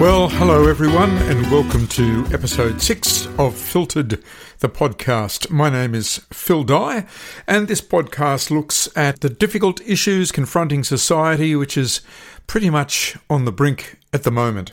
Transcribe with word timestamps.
Well, 0.00 0.30
hello 0.30 0.66
everyone, 0.66 1.18
and 1.18 1.42
welcome 1.52 1.86
to 1.88 2.24
episode 2.32 2.80
six 2.80 3.26
of 3.38 3.54
Filtered, 3.54 4.22
the 4.60 4.68
podcast. 4.70 5.50
My 5.50 5.68
name 5.68 5.94
is 5.94 6.22
Phil 6.32 6.64
Dye, 6.64 7.04
and 7.46 7.68
this 7.68 7.82
podcast 7.82 8.50
looks 8.50 8.88
at 8.96 9.20
the 9.20 9.28
difficult 9.28 9.82
issues 9.82 10.32
confronting 10.32 10.84
society, 10.84 11.54
which 11.54 11.76
is 11.76 12.00
pretty 12.46 12.70
much 12.70 13.18
on 13.28 13.44
the 13.44 13.52
brink 13.52 13.98
at 14.10 14.22
the 14.22 14.30
moment. 14.30 14.72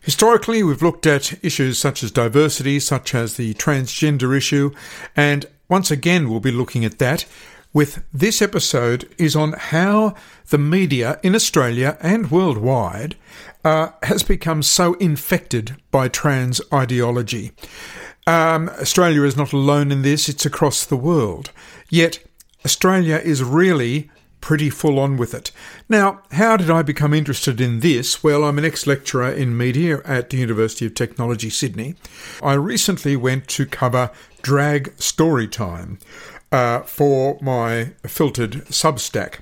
Historically, 0.00 0.62
we've 0.62 0.80
looked 0.80 1.08
at 1.08 1.44
issues 1.44 1.80
such 1.80 2.04
as 2.04 2.12
diversity, 2.12 2.78
such 2.78 3.16
as 3.16 3.36
the 3.36 3.54
transgender 3.54 4.36
issue, 4.36 4.70
and 5.16 5.44
once 5.68 5.90
again, 5.90 6.30
we'll 6.30 6.38
be 6.38 6.52
looking 6.52 6.84
at 6.84 7.00
that 7.00 7.24
with 7.72 8.04
this 8.12 8.42
episode 8.42 9.08
is 9.16 9.34
on 9.34 9.54
how 9.54 10.14
the 10.50 10.58
media 10.58 11.18
in 11.22 11.34
Australia 11.34 11.96
and 12.00 12.30
worldwide 12.30 13.16
uh, 13.64 13.90
has 14.02 14.22
become 14.22 14.62
so 14.62 14.94
infected 14.94 15.76
by 15.90 16.08
trans 16.08 16.60
ideology. 16.72 17.52
Um, 18.26 18.68
Australia 18.80 19.22
is 19.22 19.36
not 19.36 19.52
alone 19.52 19.90
in 19.90 20.02
this, 20.02 20.28
it's 20.28 20.46
across 20.46 20.84
the 20.84 20.96
world. 20.96 21.50
Yet, 21.88 22.20
Australia 22.64 23.16
is 23.16 23.42
really 23.42 24.10
pretty 24.40 24.70
full 24.70 24.98
on 24.98 25.16
with 25.16 25.34
it. 25.34 25.50
Now, 25.88 26.20
how 26.32 26.56
did 26.56 26.70
I 26.70 26.82
become 26.82 27.14
interested 27.14 27.60
in 27.60 27.80
this? 27.80 28.22
Well, 28.22 28.44
I'm 28.44 28.58
an 28.58 28.64
ex 28.64 28.86
lecturer 28.86 29.30
in 29.30 29.56
media 29.56 30.00
at 30.04 30.30
the 30.30 30.36
University 30.36 30.84
of 30.84 30.94
Technology, 30.94 31.48
Sydney. 31.48 31.94
I 32.42 32.54
recently 32.54 33.16
went 33.16 33.48
to 33.48 33.66
cover 33.66 34.10
drag 34.42 35.00
story 35.00 35.48
time 35.48 35.98
uh, 36.50 36.80
for 36.80 37.38
my 37.40 37.92
filtered 38.06 38.66
Substack. 38.66 39.40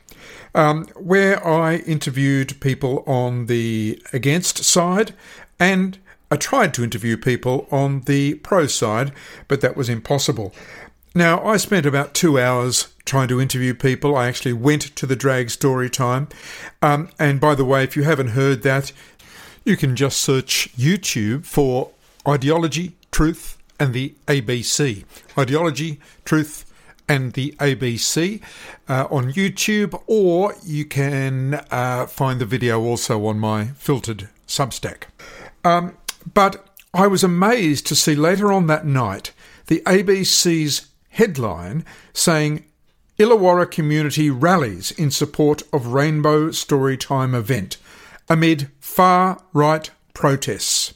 Um, 0.54 0.86
where 0.96 1.46
I 1.46 1.76
interviewed 1.76 2.60
people 2.60 3.04
on 3.06 3.46
the 3.46 4.02
against 4.12 4.64
side 4.64 5.14
and 5.60 5.98
I 6.30 6.36
tried 6.36 6.74
to 6.74 6.84
interview 6.84 7.16
people 7.16 7.66
on 7.72 8.02
the 8.02 8.34
pro 8.34 8.66
side, 8.66 9.12
but 9.48 9.60
that 9.62 9.76
was 9.76 9.88
impossible. 9.88 10.54
Now, 11.12 11.44
I 11.44 11.56
spent 11.56 11.86
about 11.86 12.14
two 12.14 12.38
hours 12.38 12.94
trying 13.04 13.26
to 13.28 13.40
interview 13.40 13.74
people. 13.74 14.14
I 14.14 14.28
actually 14.28 14.52
went 14.52 14.94
to 14.94 15.06
the 15.06 15.16
drag 15.16 15.50
story 15.50 15.90
time. 15.90 16.28
Um, 16.80 17.10
and 17.18 17.40
by 17.40 17.56
the 17.56 17.64
way, 17.64 17.82
if 17.82 17.96
you 17.96 18.04
haven't 18.04 18.28
heard 18.28 18.62
that, 18.62 18.92
you 19.64 19.76
can 19.76 19.96
just 19.96 20.20
search 20.20 20.72
YouTube 20.76 21.44
for 21.44 21.90
Ideology, 22.28 22.94
Truth, 23.10 23.58
and 23.80 23.92
the 23.92 24.14
ABC. 24.28 25.04
Ideology, 25.36 25.98
Truth, 26.24 26.69
and 27.10 27.32
the 27.32 27.50
ABC 27.58 28.40
uh, 28.88 29.08
on 29.10 29.32
YouTube, 29.32 30.00
or 30.06 30.54
you 30.64 30.84
can 30.84 31.54
uh, 31.72 32.06
find 32.06 32.40
the 32.40 32.46
video 32.46 32.80
also 32.84 33.26
on 33.26 33.36
my 33.36 33.66
filtered 33.74 34.28
Substack. 34.46 35.04
Um, 35.64 35.98
but 36.32 36.68
I 36.94 37.08
was 37.08 37.24
amazed 37.24 37.88
to 37.88 37.96
see 37.96 38.14
later 38.14 38.52
on 38.52 38.68
that 38.68 38.86
night 38.86 39.32
the 39.66 39.82
ABC's 39.86 40.86
headline 41.08 41.84
saying 42.12 42.64
Illawarra 43.18 43.68
community 43.68 44.30
rallies 44.30 44.92
in 44.92 45.10
support 45.10 45.64
of 45.72 45.88
Rainbow 45.88 46.50
Storytime 46.50 47.34
event 47.34 47.76
amid 48.28 48.68
far 48.78 49.42
right 49.52 49.90
protests. 50.14 50.94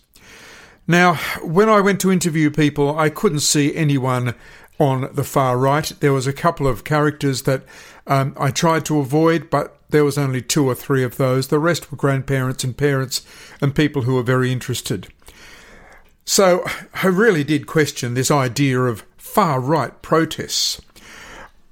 Now, 0.87 1.15
when 1.43 1.69
I 1.69 1.81
went 1.81 2.01
to 2.03 2.13
interview 2.13 2.51
people, 2.51 2.97
I 2.97 3.09
couldn't 3.09 3.41
see 3.41 3.75
anyone 3.75 4.35
on 4.79 5.09
the 5.13 5.25
far 5.25 5.57
right. 5.57 5.93
There 6.01 6.13
was 6.13 6.27
a 6.27 6.33
couple 6.33 6.67
of 6.67 6.85
characters 6.85 7.43
that 7.43 7.63
um, 8.07 8.35
I 8.39 8.51
tried 8.51 8.85
to 8.87 8.99
avoid, 8.99 9.51
but 9.51 9.79
there 9.91 10.05
was 10.05 10.19
only 10.19 10.43
two 10.43 10.67
or 10.67 10.75
three 10.75 11.05
of 11.05 11.17
those. 11.17 11.49
The 11.49 11.59
rest 11.59 11.91
were 11.91 11.97
grandparents 11.97 12.65
and 12.65 12.77
parents 12.77 13.25
and 13.61 13.75
people 13.75 14.03
who 14.03 14.15
were 14.15 14.23
very 14.23 14.51
interested. 14.51 15.09
So 16.25 16.65
I 17.03 17.07
really 17.07 17.45
did 17.45 17.67
question 17.67 18.15
this 18.15 18.31
idea 18.31 18.81
of 18.81 19.05
far 19.17 19.61
right 19.61 20.01
protests. 20.03 20.81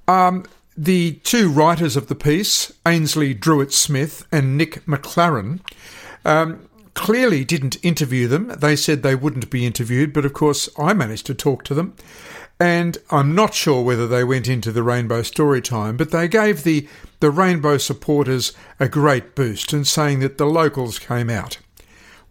Um, 0.07 0.45
the 0.77 1.13
two 1.23 1.49
writers 1.49 1.95
of 1.95 2.07
the 2.07 2.15
piece, 2.15 2.71
Ainslie 2.85 3.35
Drewitt-Smith 3.35 4.25
and 4.31 4.57
Nick 4.57 4.85
McLaren, 4.85 5.59
um, 6.25 6.67
clearly 6.93 7.43
didn't 7.43 7.83
interview 7.83 8.27
them. 8.27 8.49
They 8.57 8.75
said 8.75 9.01
they 9.01 9.15
wouldn't 9.15 9.49
be 9.49 9.65
interviewed, 9.65 10.13
but 10.13 10.25
of 10.25 10.33
course 10.33 10.69
I 10.77 10.93
managed 10.93 11.25
to 11.27 11.33
talk 11.33 11.63
to 11.65 11.73
them. 11.73 11.95
And 12.63 12.97
I'm 13.11 13.35
not 13.35 13.53
sure 13.53 13.81
whether 13.83 14.07
they 14.07 14.23
went 14.23 14.47
into 14.47 14.71
the 14.71 14.83
Rainbow 14.83 15.21
Story 15.21 15.61
time, 15.61 15.97
but 15.97 16.11
they 16.11 16.29
gave 16.29 16.63
the, 16.63 16.87
the 17.19 17.29
Rainbow 17.29 17.77
supporters 17.77 18.53
a 18.79 18.87
great 18.87 19.35
boost 19.35 19.73
in 19.73 19.83
saying 19.83 20.21
that 20.21 20.37
the 20.37 20.45
locals 20.45 20.97
came 20.97 21.29
out. 21.29 21.57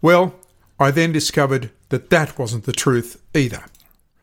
Well, 0.01 0.33
I 0.79 0.89
then 0.89 1.11
discovered 1.11 1.69
that 1.89 2.09
that 2.09 2.39
wasn't 2.39 2.63
the 2.63 2.71
truth 2.71 3.21
either. 3.35 3.65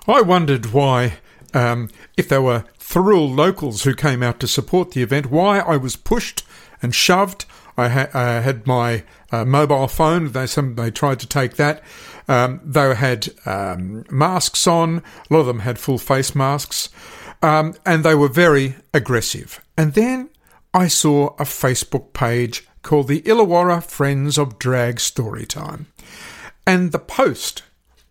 I 0.08 0.20
wondered 0.22 0.72
why, 0.72 1.18
um, 1.54 1.90
if 2.16 2.28
there 2.28 2.42
were 2.42 2.64
Thirroul 2.80 3.32
locals 3.32 3.84
who 3.84 3.94
came 3.94 4.20
out 4.20 4.40
to 4.40 4.48
support 4.48 4.90
the 4.90 5.04
event, 5.04 5.30
why 5.30 5.60
I 5.60 5.76
was 5.76 5.94
pushed 5.94 6.42
and 6.82 6.92
shoved. 6.92 7.44
I 7.80 7.88
ha- 7.88 8.10
uh, 8.12 8.42
had 8.42 8.66
my 8.66 9.04
uh, 9.32 9.44
mobile 9.44 9.88
phone. 9.88 10.32
They 10.32 10.46
some 10.46 10.74
they 10.74 10.90
tried 10.90 11.20
to 11.20 11.26
take 11.26 11.56
that. 11.56 11.82
Um, 12.28 12.60
they 12.64 12.94
had 12.94 13.28
um, 13.46 14.04
masks 14.10 14.66
on. 14.66 14.98
A 14.98 15.34
lot 15.34 15.40
of 15.40 15.46
them 15.46 15.60
had 15.60 15.78
full 15.78 15.98
face 15.98 16.34
masks. 16.34 16.90
Um, 17.42 17.74
and 17.86 18.04
they 18.04 18.14
were 18.14 18.28
very 18.28 18.76
aggressive. 18.92 19.64
And 19.76 19.94
then 19.94 20.28
I 20.74 20.88
saw 20.88 21.28
a 21.38 21.44
Facebook 21.44 22.12
page 22.12 22.68
called 22.82 23.08
the 23.08 23.22
Illawarra 23.22 23.82
Friends 23.82 24.38
of 24.38 24.58
Drag 24.58 24.96
Storytime. 24.96 25.86
And 26.66 26.92
the 26.92 26.98
post 26.98 27.62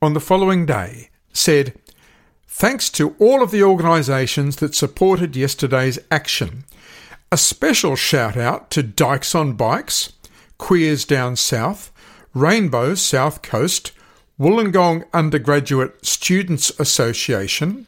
on 0.01 0.13
the 0.13 0.19
following 0.19 0.66
day 0.66 1.09
said, 1.31 1.80
Thanks 2.47 2.90
to 2.90 3.16
all 3.19 3.41
of 3.41 3.51
the 3.51 3.63
organisations 3.63 4.57
that 4.57 4.75
supported 4.75 5.36
yesterday's 5.36 6.00
action. 6.12 6.66
A 7.31 7.38
special 7.38 7.95
shout 7.95 8.35
out 8.35 8.72
to 8.72 8.81
Dykes 8.81 9.35
on 9.35 9.53
Bikes, 9.53 10.13
Queers 10.57 11.06
Down 11.06 11.35
South, 11.35 11.91
Rainbow 12.34 12.95
South 12.95 13.44
Coast, 13.44 13.91
Wollongong 14.40 15.06
Undergraduate 15.13 16.03
Students 16.03 16.72
Association, 16.79 17.85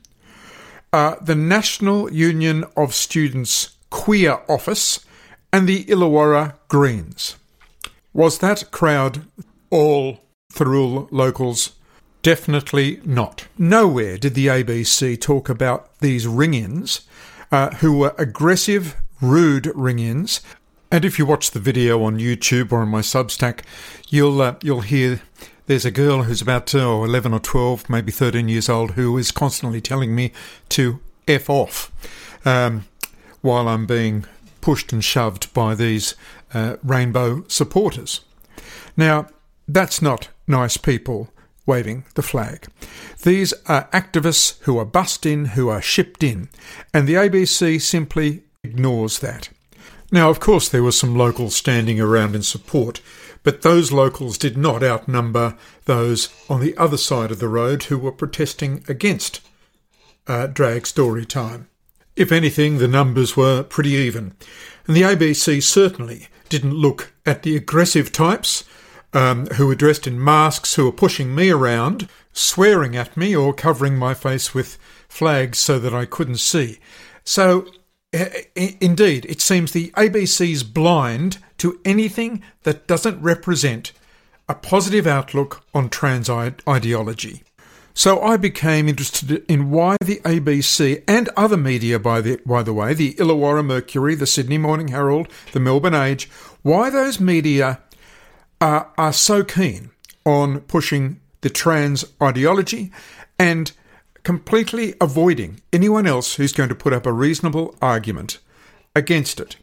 uh, 0.94 1.16
the 1.20 1.34
National 1.34 2.12
Union 2.14 2.66
of 2.78 2.94
Students 2.94 3.78
Queer 3.90 4.42
Office, 4.48 5.04
and 5.52 5.68
the 5.68 5.86
Illawarra 5.86 6.54
Greens. 6.68 7.36
Was 8.14 8.38
that 8.40 8.70
crowd 8.70 9.26
all 9.72 10.20
Thirroul 10.54 11.08
locals? 11.10 11.72
Definitely 12.22 13.02
not. 13.04 13.48
Nowhere 13.58 14.20
did 14.20 14.36
the 14.36 14.48
ABC 14.48 15.20
talk 15.20 15.50
about 15.50 15.98
these 15.98 16.28
ring 16.28 16.54
ins 16.54 17.02
uh, 17.52 17.72
who 17.78 17.98
were 17.98 18.14
aggressive, 18.20 19.01
rude 19.22 19.72
ring 19.76 20.00
ins. 20.00 20.42
And 20.92 21.06
if 21.06 21.18
you 21.18 21.26
watch 21.26 21.52
the 21.52 21.60
video 21.60 22.04
on 22.04 22.18
YouTube 22.18 22.72
or 22.72 22.82
on 22.82 22.90
my 22.90 23.00
Substack, 23.00 23.62
you'll 24.10 24.42
uh, 24.42 24.56
you'll 24.62 24.82
hear 24.82 25.22
there's 25.68 25.86
a 25.86 25.92
girl 25.92 26.24
who's 26.24 26.42
about 26.42 26.76
uh, 26.76 26.80
11 26.80 27.34
or 27.34 27.40
12, 27.40 27.90
maybe 27.90 28.12
13 28.12 28.50
years 28.50 28.68
old, 28.68 28.92
who 28.92 29.18
is 29.18 29.32
constantly 29.32 29.80
telling 29.80 30.14
me 30.14 30.34
to 30.70 31.00
F 31.28 31.50
off 31.50 31.92
um, 32.46 32.86
while 33.42 33.70
I'm 33.70 33.86
being 33.86 34.26
pushed 34.60 34.92
and 34.92 35.04
shoved 35.04 35.54
by 35.54 35.76
these 35.76 36.16
uh, 36.54 36.76
rainbow 36.84 37.46
supporters. 37.48 38.22
Now, 38.98 39.28
that's 39.68 40.02
not 40.02 40.28
nice 40.48 40.76
people 40.76 41.30
waving 41.66 42.04
the 42.16 42.22
flag. 42.22 42.68
These 43.24 43.54
are 43.68 43.88
activists 43.94 44.60
who 44.64 44.78
are 44.78 44.86
bussed 44.86 45.26
in, 45.26 45.46
who 45.46 45.70
are 45.70 45.82
shipped 45.82 46.24
in, 46.24 46.50
and 46.94 47.08
the 47.08 47.14
ABC 47.14 47.80
simply 47.82 48.44
ignores 48.64 49.20
that. 49.20 49.50
Now, 50.12 50.30
of 50.30 50.40
course, 50.40 50.70
there 50.70 50.84
were 50.84 50.92
some 50.92 51.16
locals 51.16 51.56
standing 51.56 52.00
around 52.00 52.36
in 52.36 52.44
support, 52.44 53.02
but 53.44 53.64
those 53.64 53.92
locals 53.92 54.38
did 54.38 54.56
not 54.56 54.84
outnumber 54.84 55.58
those 55.86 56.30
on 56.50 56.60
the 56.60 56.78
other 56.78 56.98
side 56.98 57.32
of 57.32 57.40
the 57.40 57.48
road 57.48 57.84
who 57.84 57.98
were 57.98 58.12
protesting 58.12 58.84
against 58.88 59.42
uh, 60.28 60.48
drag 60.48 60.86
story 60.86 61.26
time. 61.26 61.68
If 62.16 62.32
anything, 62.32 62.78
the 62.78 62.88
numbers 62.88 63.36
were 63.36 63.64
pretty 63.64 63.92
even. 63.92 64.36
And 64.86 64.96
the 64.96 65.02
ABC 65.02 65.64
certainly 65.64 66.28
didn't 66.50 66.74
look 66.74 67.14
at 67.26 67.44
the 67.44 67.56
aggressive 67.56 68.12
types 68.12 68.64
um, 69.14 69.48
who 69.48 69.68
were 69.68 69.76
dressed 69.76 70.06
in 70.06 70.24
masks, 70.24 70.76
who 70.76 70.86
were 70.86 70.92
pushing 70.92 71.34
me 71.34 71.50
around, 71.50 72.10
swearing 72.32 72.96
at 72.96 73.18
me, 73.18 73.36
or 73.36 73.54
covering 73.54 73.98
my 73.98 74.14
face 74.14 74.54
with 74.54 74.78
flags 75.08 75.58
so 75.58 75.80
that 75.80 75.96
I 75.96 76.06
couldn't 76.06 76.38
see. 76.38 76.80
So 77.24 77.66
Indeed, 78.14 79.26
it 79.26 79.40
seems 79.40 79.72
the 79.72 79.90
ABC's 79.92 80.64
blind 80.64 81.38
to 81.58 81.80
anything 81.86 82.44
that 82.64 82.86
doesn't 82.86 83.22
represent 83.22 83.94
a 84.50 84.56
positive 84.56 85.08
outlook 85.08 85.64
on 85.74 85.88
trans 85.90 86.30
ideology. 86.30 87.44
So 87.94 88.22
I 88.22 88.38
became 88.38 88.90
interested 88.90 89.46
in 89.50 89.70
why 89.70 89.96
the 90.02 90.20
ABC 90.24 91.04
and 91.08 91.30
other 91.38 91.58
media, 91.58 92.00
by 92.00 92.22
the, 92.22 92.40
by 92.46 92.64
the 92.64 92.74
way, 92.74 92.94
the 92.94 93.14
Illawarra 93.16 93.66
Mercury, 93.66 94.16
the 94.16 94.28
Sydney 94.28 94.58
Morning 94.58 94.90
Herald, 94.90 95.28
the 95.52 95.60
Melbourne 95.60 95.96
Age, 95.96 96.30
why 96.64 96.90
those 96.90 97.20
media 97.20 97.82
uh, 98.60 98.84
are 98.98 99.14
so 99.14 99.44
keen 99.44 99.92
on 100.26 100.62
pushing 100.62 101.20
the 101.42 101.50
trans 101.50 102.06
ideology 102.22 102.92
and 103.38 103.72
completely 104.24 104.94
avoiding 105.02 105.62
anyone 105.74 106.06
else 106.06 106.36
who's 106.36 106.54
going 106.54 106.70
to 106.70 106.76
put 106.76 106.94
up 106.94 107.06
a 107.06 107.12
reasonable 107.12 107.76
argument 107.82 108.40
against 108.96 109.40
it. 109.40 109.58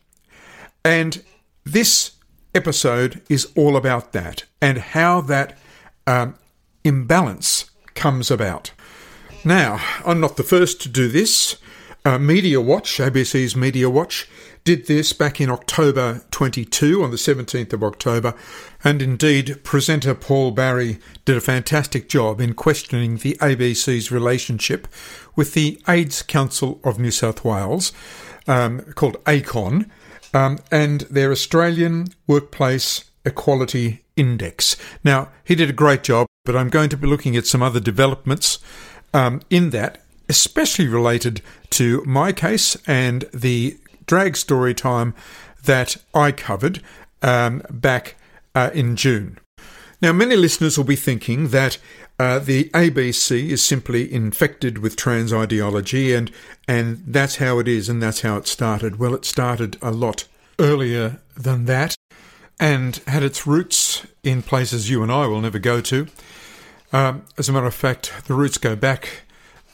And 0.84 1.22
this 1.64 2.12
episode 2.54 3.22
is 3.28 3.52
all 3.56 3.76
about 3.76 4.12
that 4.12 4.44
and 4.60 4.78
how 4.78 5.20
that 5.22 5.58
um, 6.06 6.34
imbalance 6.84 7.70
comes 7.94 8.30
about. 8.30 8.72
Now, 9.44 9.80
I'm 10.04 10.20
not 10.20 10.36
the 10.36 10.42
first 10.42 10.80
to 10.82 10.88
do 10.88 11.08
this. 11.08 11.56
Uh, 12.04 12.18
Media 12.18 12.60
Watch, 12.60 12.98
ABC's 12.98 13.54
Media 13.54 13.90
Watch, 13.90 14.28
did 14.68 14.84
this 14.84 15.14
back 15.14 15.40
in 15.40 15.48
October 15.48 16.20
22, 16.30 17.02
on 17.02 17.10
the 17.10 17.16
17th 17.16 17.72
of 17.72 17.82
October, 17.82 18.34
and 18.84 19.00
indeed, 19.00 19.64
presenter 19.64 20.14
Paul 20.14 20.50
Barry 20.50 20.98
did 21.24 21.38
a 21.38 21.40
fantastic 21.40 22.06
job 22.06 22.38
in 22.38 22.52
questioning 22.52 23.16
the 23.16 23.34
ABC's 23.40 24.12
relationship 24.12 24.86
with 25.34 25.54
the 25.54 25.80
AIDS 25.88 26.20
Council 26.20 26.80
of 26.84 26.98
New 26.98 27.10
South 27.10 27.46
Wales, 27.46 27.92
um, 28.46 28.80
called 28.94 29.16
ACON, 29.26 29.90
um, 30.34 30.58
and 30.70 31.00
their 31.00 31.32
Australian 31.32 32.08
Workplace 32.26 33.04
Equality 33.24 34.04
Index. 34.16 34.76
Now, 35.02 35.30
he 35.44 35.54
did 35.54 35.70
a 35.70 35.72
great 35.72 36.02
job, 36.02 36.26
but 36.44 36.54
I'm 36.54 36.68
going 36.68 36.90
to 36.90 36.96
be 36.98 37.06
looking 37.06 37.38
at 37.38 37.46
some 37.46 37.62
other 37.62 37.80
developments 37.80 38.58
um, 39.14 39.40
in 39.48 39.70
that, 39.70 40.02
especially 40.28 40.88
related 40.88 41.40
to 41.70 42.04
my 42.04 42.32
case 42.32 42.76
and 42.86 43.24
the 43.32 43.78
drag 44.08 44.36
story 44.36 44.74
time 44.74 45.14
that 45.64 45.96
I 46.12 46.32
covered 46.32 46.82
um, 47.22 47.62
back 47.70 48.16
uh, 48.54 48.70
in 48.74 48.96
June. 48.96 49.38
Now, 50.00 50.12
many 50.12 50.34
listeners 50.34 50.76
will 50.76 50.84
be 50.84 50.96
thinking 50.96 51.48
that 51.48 51.78
uh, 52.18 52.40
the 52.40 52.64
ABC 52.70 53.50
is 53.50 53.62
simply 53.62 54.12
infected 54.12 54.78
with 54.78 54.96
trans 54.96 55.32
ideology, 55.32 56.12
and 56.14 56.32
and 56.66 57.02
that's 57.06 57.36
how 57.36 57.60
it 57.60 57.68
is, 57.68 57.88
and 57.88 58.02
that's 58.02 58.22
how 58.22 58.36
it 58.36 58.48
started. 58.48 58.98
Well, 58.98 59.14
it 59.14 59.24
started 59.24 59.76
a 59.80 59.92
lot 59.92 60.24
earlier 60.58 61.20
than 61.36 61.66
that, 61.66 61.94
and 62.58 62.96
had 63.06 63.22
its 63.22 63.46
roots 63.46 64.06
in 64.24 64.42
places 64.42 64.90
you 64.90 65.02
and 65.02 65.12
I 65.12 65.26
will 65.26 65.40
never 65.40 65.58
go 65.58 65.80
to. 65.82 66.08
Um, 66.92 67.24
as 67.36 67.48
a 67.48 67.52
matter 67.52 67.66
of 67.66 67.74
fact, 67.74 68.12
the 68.26 68.34
roots 68.34 68.58
go 68.58 68.74
back 68.74 69.22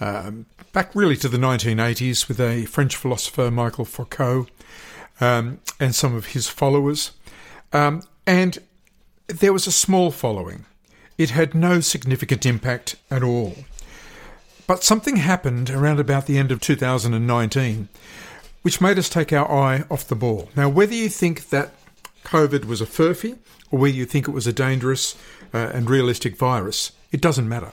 um, 0.01 0.47
back 0.73 0.95
really 0.95 1.17
to 1.19 1.29
the 1.29 1.39
1980s 1.39 2.29
with 2.29 2.41
a 2.41 2.65
French 2.67 2.97
philosopher, 2.97 3.51
Michael 3.51 3.85
Foucault, 3.85 4.49
um, 5.21 5.61
and 5.79 5.95
some 5.95 6.15
of 6.15 6.27
his 6.27 6.49
followers. 6.49 7.13
Um, 7.73 8.03
and 8.27 8.59
there 9.27 9.53
was 9.53 9.67
a 9.67 9.73
small 9.73 10.11
following. 10.11 10.65
It 11.17 11.31
had 11.31 11.55
no 11.55 11.81
significant 11.81 12.45
impact 12.45 12.97
at 13.11 13.23
all. 13.23 13.55
But 14.67 14.83
something 14.83 15.17
happened 15.17 15.71
around 15.71 16.01
about 16.01 16.27
the 16.27 16.39
end 16.39 16.51
of 16.51 16.61
2019 16.61 17.89
which 18.65 18.81
made 18.81 18.99
us 18.99 19.11
take 19.11 19.31
our 19.31 19.49
eye 19.53 19.85
off 19.91 20.09
the 20.09 20.17
ball. 20.17 20.49
Now, 20.57 20.71
whether 20.71 20.95
you 20.95 21.11
think 21.11 21.51
that 21.51 21.75
COVID 22.25 22.65
was 22.65 22.81
a 22.81 22.87
furphy 22.87 23.39
or 23.71 23.79
whether 23.79 23.95
you 23.95 24.07
think 24.07 24.27
it 24.27 24.31
was 24.31 24.47
a 24.47 24.55
dangerous 24.55 25.17
uh, 25.53 25.71
and 25.75 25.89
realistic 25.89 26.39
virus, 26.39 26.93
it 27.13 27.21
doesn't 27.21 27.47
matter. 27.47 27.73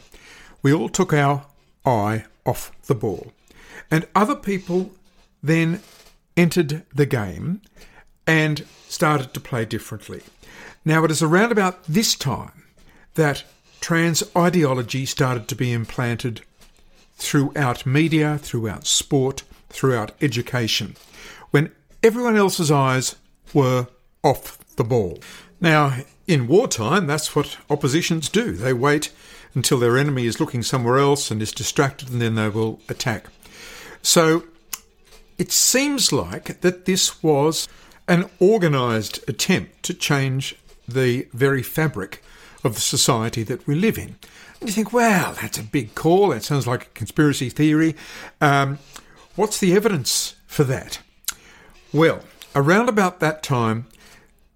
We 0.61 0.73
all 0.73 0.89
took 0.89 1.13
our 1.13 1.45
eye 1.85 2.25
off 2.45 2.71
the 2.87 2.95
ball. 2.95 3.31
And 3.89 4.07
other 4.15 4.35
people 4.35 4.91
then 5.43 5.81
entered 6.37 6.83
the 6.93 7.05
game 7.05 7.61
and 8.25 8.65
started 8.87 9.33
to 9.33 9.39
play 9.39 9.65
differently. 9.65 10.21
Now, 10.85 11.03
it 11.03 11.11
is 11.11 11.21
around 11.21 11.51
about 11.51 11.83
this 11.85 12.15
time 12.15 12.63
that 13.15 13.43
trans 13.81 14.23
ideology 14.35 15.05
started 15.05 15.47
to 15.47 15.55
be 15.55 15.71
implanted 15.71 16.41
throughout 17.15 17.85
media, 17.85 18.37
throughout 18.37 18.85
sport, 18.87 19.43
throughout 19.69 20.11
education, 20.21 20.95
when 21.51 21.71
everyone 22.03 22.37
else's 22.37 22.71
eyes 22.71 23.15
were 23.53 23.87
off 24.23 24.57
the 24.75 24.83
ball. 24.83 25.19
Now, 25.59 25.97
in 26.27 26.47
wartime, 26.47 27.07
that's 27.07 27.35
what 27.35 27.57
oppositions 27.69 28.29
do. 28.29 28.53
They 28.53 28.73
wait 28.73 29.11
until 29.53 29.79
their 29.79 29.97
enemy 29.97 30.25
is 30.25 30.39
looking 30.39 30.63
somewhere 30.63 30.97
else 30.97 31.31
and 31.31 31.41
is 31.41 31.51
distracted, 31.51 32.09
and 32.09 32.21
then 32.21 32.35
they 32.35 32.49
will 32.49 32.79
attack. 32.89 33.25
So 34.01 34.45
it 35.37 35.51
seems 35.51 36.11
like 36.11 36.61
that 36.61 36.85
this 36.85 37.21
was 37.23 37.67
an 38.07 38.29
organised 38.41 39.27
attempt 39.27 39.83
to 39.83 39.93
change 39.93 40.55
the 40.87 41.27
very 41.33 41.63
fabric 41.63 42.23
of 42.63 42.75
the 42.75 42.81
society 42.81 43.43
that 43.43 43.65
we 43.65 43.75
live 43.75 43.97
in. 43.97 44.15
And 44.59 44.69
you 44.69 44.73
think, 44.73 44.93
well, 44.93 45.33
that's 45.33 45.57
a 45.57 45.63
big 45.63 45.95
call. 45.95 46.29
That 46.29 46.43
sounds 46.43 46.67
like 46.67 46.83
a 46.83 46.89
conspiracy 46.89 47.49
theory. 47.49 47.95
Um, 48.39 48.77
what's 49.35 49.59
the 49.59 49.73
evidence 49.73 50.35
for 50.45 50.63
that? 50.65 50.99
Well, 51.91 52.21
around 52.55 52.89
about 52.89 53.19
that 53.19 53.41
time, 53.41 53.87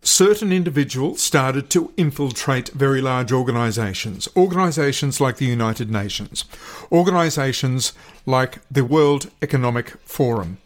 certain 0.06 0.52
individuals 0.52 1.22
started 1.22 1.70
to 1.72 1.92
infiltrate 1.98 2.70
very 2.70 3.02
large 3.02 3.32
organisations. 3.32 4.28
Organisations 4.38 5.20
like 5.20 5.38
the 5.38 5.46
United 5.46 5.90
Nations, 5.90 6.46
organisations 6.92 7.92
like 8.26 8.60
the 8.70 8.86
World 8.86 9.32
Economic 9.42 9.90
Forum, 10.06 10.60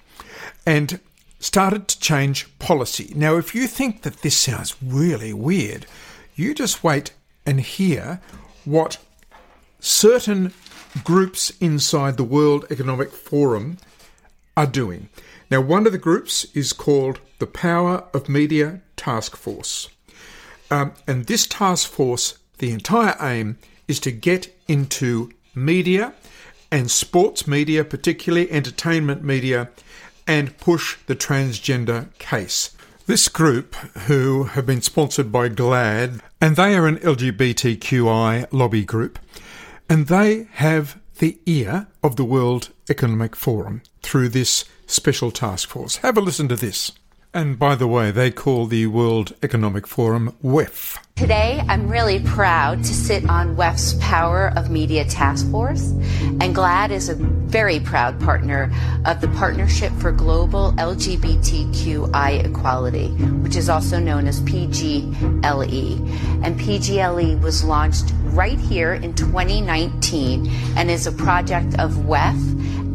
and 0.65 1.00
started 1.39 1.88
to 1.88 2.00
change 2.00 2.47
policy. 2.59 3.13
Now, 3.15 3.38
if 3.38 3.56
you 3.56 3.65
think 3.65 4.01
that 4.01 4.21
this 4.21 4.38
sounds 4.38 4.75
really 4.83 5.33
weird, 5.33 5.85
you 6.35 6.53
just 6.53 6.83
wait 6.83 7.13
and 7.45 7.62
hear 7.62 8.21
what 8.65 8.97
certain 9.80 10.53
groups 11.06 11.51
inside 11.62 12.18
the 12.18 12.24
World 12.25 12.65
Economic 12.69 13.12
Forum 13.12 13.77
are 14.57 14.68
doing. 14.68 15.07
Now, 15.51 15.62
one 15.62 15.88
of 15.88 15.92
the 15.92 15.98
groups 15.98 16.46
is 16.54 16.74
called 16.74 17.19
the 17.40 17.48
Power 17.48 18.04
of 18.13 18.30
Media 18.30 18.81
Task 18.96 19.36
Force. 19.36 19.90
Um, 20.69 20.94
and 21.07 21.25
this 21.25 21.48
task 21.48 21.90
force, 21.90 22.38
the 22.60 22.72
entire 22.72 23.16
aim 23.19 23.57
is 23.88 24.00
to 24.01 24.12
get 24.12 24.56
into 24.68 25.31
media 25.56 26.13
and 26.72 26.92
sports 26.92 27.48
media, 27.48 27.84
particularly 27.84 28.51
entertainment 28.51 29.24
media, 29.24 29.69
and 30.28 30.56
push 30.60 30.98
the 31.07 31.16
transgender 31.16 32.16
case. 32.19 32.76
This 33.07 33.28
group, 33.28 33.73
who 34.06 34.44
have 34.44 34.68
been 34.68 34.83
sponsored 34.83 35.31
by 35.31 35.50
GLAAD, 35.50 36.21
and 36.40 36.56
they 36.56 36.76
are 36.76 36.85
an 36.85 36.97
LGBTQI 36.97 38.45
lobby 38.52 38.85
group, 38.85 39.18
and 39.90 40.06
they 40.06 40.47
have 40.54 41.00
the 41.18 41.40
ear 41.47 41.88
of 42.04 42.18
the 42.18 42.23
World 42.23 42.69
Economic 42.88 43.35
Forum 43.35 43.81
through 44.04 44.30
this 44.30 44.66
special 44.90 45.31
task 45.31 45.69
force. 45.69 45.98
Have 45.98 46.18
a 46.18 46.22
listen 46.22 46.48
to 46.50 46.56
this. 46.56 46.92
And 47.31 47.60
by 47.60 47.76
the 47.76 47.88
way, 47.88 48.10
they 48.10 48.31
call 48.31 48.66
the 48.66 48.88
World 48.88 49.36
Economic 49.44 49.86
Forum 49.86 50.36
WEF. 50.44 50.98
Today, 51.16 51.62
I'm 51.69 51.88
really 51.88 52.22
proud 52.22 52.80
to 52.80 52.94
sit 52.94 53.30
on 53.30 53.56
WEF's 53.56 53.94
Power 54.02 54.52
of 54.56 54.72
Media 54.72 55.06
Task 55.06 55.48
Force, 55.52 55.92
and 56.42 56.56
GLAAD 56.56 56.90
is 56.90 57.10
a 57.10 57.16
very 57.16 57.80
proud 57.81 58.19
partner 58.19 58.72
of 59.06 59.22
the 59.22 59.28
Partnership 59.28 59.92
for 60.00 60.12
Global 60.12 60.72
LGBTQI 60.78 62.46
Equality, 62.46 63.10
which 63.44 63.58
is 63.58 63.69
also 63.69 64.00
known 64.00 64.28
as 64.28 64.42
PGLE. 64.42 66.00
And 66.44 66.60
PGLE 66.60 67.42
was 67.42 67.64
launched 67.64 68.12
right 68.28 68.60
here 68.60 68.94
in 68.94 69.14
2019 69.14 70.50
and 70.78 70.90
is 70.90 71.06
a 71.06 71.12
project 71.12 71.78
of 71.78 71.92
WEF 72.06 72.40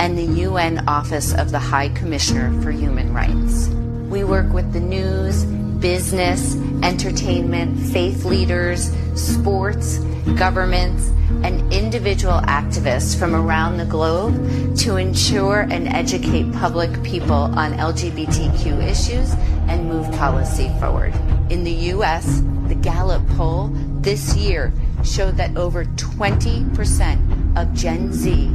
and 0.00 0.18
the 0.18 0.42
UN 0.42 0.88
Office 0.88 1.34
of 1.34 1.50
the 1.50 1.58
High 1.58 1.88
Commissioner 1.90 2.60
for 2.62 2.70
Human 2.70 3.12
Rights. 3.12 3.68
We 4.10 4.24
work 4.24 4.52
with 4.52 4.72
the 4.72 4.80
news, 4.80 5.44
business, 5.44 6.56
entertainment, 6.82 7.78
faith 7.92 8.24
leaders, 8.24 8.90
sports, 9.14 9.98
governments, 10.36 11.08
and 11.42 11.72
individual 11.72 12.40
activists 12.42 13.18
from 13.18 13.34
around 13.34 13.76
the 13.76 13.84
globe 13.84 14.76
to 14.78 14.96
ensure 14.96 15.60
and 15.60 15.88
educate 15.88 16.50
public 16.52 17.02
people 17.02 17.34
on 17.34 17.74
LGBTQ 17.74 18.82
issues 18.82 19.32
and 19.68 19.88
move 19.88 20.10
policy 20.16 20.70
forward. 20.80 21.14
In 21.50 21.64
the 21.64 21.72
U.S., 21.92 22.42
the 22.68 22.74
Gallup 22.74 23.26
poll 23.30 23.70
this 24.00 24.34
year 24.36 24.72
showed 25.04 25.36
that 25.36 25.56
over 25.56 25.84
20% 25.84 27.56
of 27.56 27.72
Gen 27.74 28.12
Z 28.12 28.50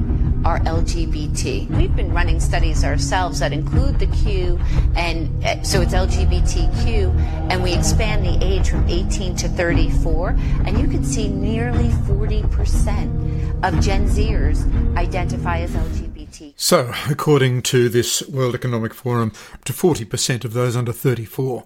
are 0.45 0.59
LGBT. 0.59 1.69
We've 1.69 1.95
been 1.95 2.13
running 2.13 2.39
studies 2.39 2.83
ourselves 2.83 3.39
that 3.39 3.51
include 3.51 3.99
the 3.99 4.07
Q, 4.07 4.59
and 4.95 5.43
uh, 5.43 5.61
so 5.63 5.81
it's 5.81 5.93
LGBTQ, 5.93 7.13
and 7.51 7.61
we 7.61 7.73
expand 7.73 8.25
the 8.25 8.45
age 8.45 8.69
from 8.69 8.87
18 8.87 9.35
to 9.37 9.49
34, 9.49 10.29
and 10.65 10.79
you 10.79 10.87
can 10.87 11.03
see 11.03 11.27
nearly 11.27 11.89
40% 11.89 13.63
of 13.63 13.79
Gen 13.83 14.07
Zers 14.07 14.65
identify 14.95 15.59
as 15.59 15.71
LGBT. 15.71 16.53
So, 16.55 16.93
according 17.09 17.63
to 17.63 17.89
this 17.89 18.21
World 18.29 18.55
Economic 18.55 18.93
Forum, 18.93 19.33
up 19.53 19.65
to 19.65 19.73
40% 19.73 20.45
of 20.45 20.53
those 20.53 20.77
under 20.77 20.93
34 20.93 21.65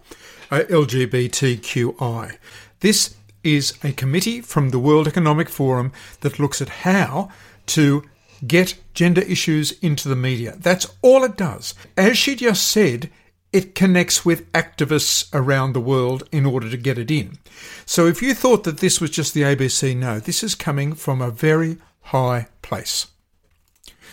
are 0.50 0.64
LGBTQI. 0.64 2.38
This 2.80 3.16
is 3.44 3.74
a 3.84 3.92
committee 3.92 4.42
from 4.42 4.70
the 4.70 4.80
World 4.80 5.08
Economic 5.08 5.50
Forum 5.50 5.92
that 6.22 6.40
looks 6.40 6.62
at 6.62 6.70
how 6.70 7.30
to 7.66 8.04
get 8.48 8.76
gender 8.94 9.22
issues 9.22 9.72
into 9.80 10.10
the 10.10 10.16
media. 10.16 10.56
That's 10.58 10.88
all 11.02 11.24
it 11.24 11.38
does. 11.38 11.74
As 11.98 12.18
she 12.18 12.36
just 12.36 12.68
said, 12.68 13.10
it 13.52 13.76
connects 13.76 14.26
with 14.26 14.52
activists 14.54 15.30
around 15.34 15.74
the 15.74 15.80
world 15.80 16.28
in 16.32 16.46
order 16.46 16.70
to 16.70 16.78
get 16.78 16.98
it 16.98 17.12
in. 17.12 17.38
So 17.86 18.08
if 18.08 18.22
you 18.22 18.34
thought 18.34 18.64
that 18.64 18.80
this 18.80 19.00
was 19.00 19.12
just 19.12 19.34
the 19.34 19.44
ABC, 19.44 19.96
no, 19.96 20.20
this 20.20 20.44
is 20.44 20.56
coming 20.56 20.96
from 20.96 21.22
a 21.22 21.30
very 21.32 21.78
high 22.02 22.48
place. 22.62 23.08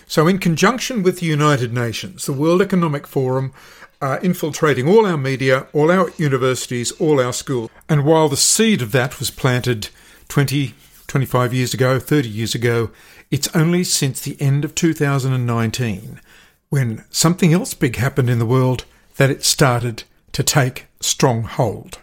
So, 0.07 0.27
in 0.27 0.39
conjunction 0.39 1.05
with 1.05 1.21
the 1.21 1.27
United 1.27 1.73
Nations, 1.73 2.27
the 2.27 2.33
World 2.33 2.61
Economic 2.61 3.07
Forum 3.07 3.53
are 4.03 4.19
infiltrating 4.19 4.89
all 4.89 5.07
our 5.07 5.17
media, 5.17 5.69
all 5.73 5.89
our 5.89 6.11
universities, 6.17 6.91
all 6.93 7.21
our 7.21 7.33
schools. 7.33 7.71
And 7.89 8.05
while 8.05 8.29
the 8.29 8.37
seed 8.37 8.83
of 8.83 8.91
that 8.91 9.21
was 9.21 9.31
planted 9.31 9.89
20, 10.27 10.75
25 11.07 11.55
years 11.55 11.75
ago, 11.75 12.01
30 12.01 12.29
years 12.29 12.57
ago, 12.57 12.91
it's 13.31 13.55
only 13.55 13.85
since 13.85 14.21
the 14.21 14.41
end 14.41 14.65
of 14.65 14.75
2019, 14.75 16.21
when 16.69 17.05
something 17.11 17.53
else 17.53 17.75
big 17.75 17.97
happened 17.97 18.29
in 18.29 18.41
the 18.41 18.47
world, 18.47 18.85
that 19.17 19.31
it 19.31 19.45
started 19.45 20.03
to 20.33 20.43
take 20.43 20.87
strong 21.01 21.45
hold. 21.45 21.99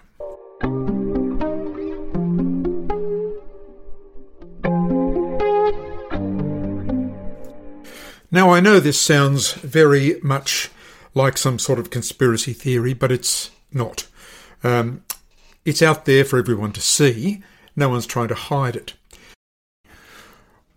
Now, 8.29 8.49
I 8.51 8.59
know 8.59 8.79
this 8.79 8.99
sounds 8.99 9.53
very 9.53 10.19
much 10.21 10.69
like 11.13 11.37
some 11.37 11.59
sort 11.59 11.79
of 11.79 11.89
conspiracy 11.89 12.53
theory, 12.53 12.93
but 12.93 13.11
it's 13.11 13.49
not. 13.73 14.07
Um, 14.63 15.03
it's 15.65 15.81
out 15.81 16.05
there 16.05 16.23
for 16.23 16.37
everyone 16.39 16.71
to 16.73 16.81
see. 16.81 17.41
No 17.75 17.89
one's 17.89 18.05
trying 18.05 18.27
to 18.29 18.35
hide 18.35 18.75
it. 18.75 18.93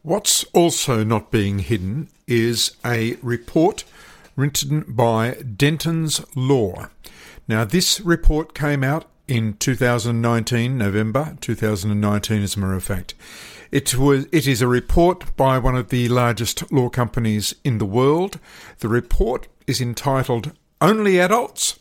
What's 0.02 0.45
also 0.54 1.04
not 1.04 1.30
being 1.30 1.59
hidden 1.59 2.09
is 2.26 2.75
a 2.83 3.16
report 3.21 3.85
written 4.35 4.83
by 4.88 5.33
Denton's 5.42 6.25
Law. 6.35 6.88
Now, 7.47 7.66
this 7.66 8.00
report 8.00 8.54
came 8.54 8.83
out 8.83 9.04
in 9.28 9.59
2019, 9.59 10.78
November 10.78 11.37
2019, 11.42 12.42
as 12.42 12.57
a 12.57 12.61
matter 12.61 12.73
of 12.73 12.83
fact. 12.83 13.12
It 13.71 13.95
was 13.95 14.26
it 14.33 14.47
is 14.47 14.62
a 14.62 14.66
report 14.66 15.37
by 15.37 15.59
one 15.59 15.76
of 15.76 15.90
the 15.90 16.09
largest 16.09 16.73
law 16.73 16.88
companies 16.88 17.54
in 17.62 17.76
the 17.76 17.85
world. 17.85 18.40
The 18.78 18.88
report 18.88 19.49
is 19.66 19.83
entitled 19.83 20.52
Only 20.80 21.21
Adults 21.21 21.78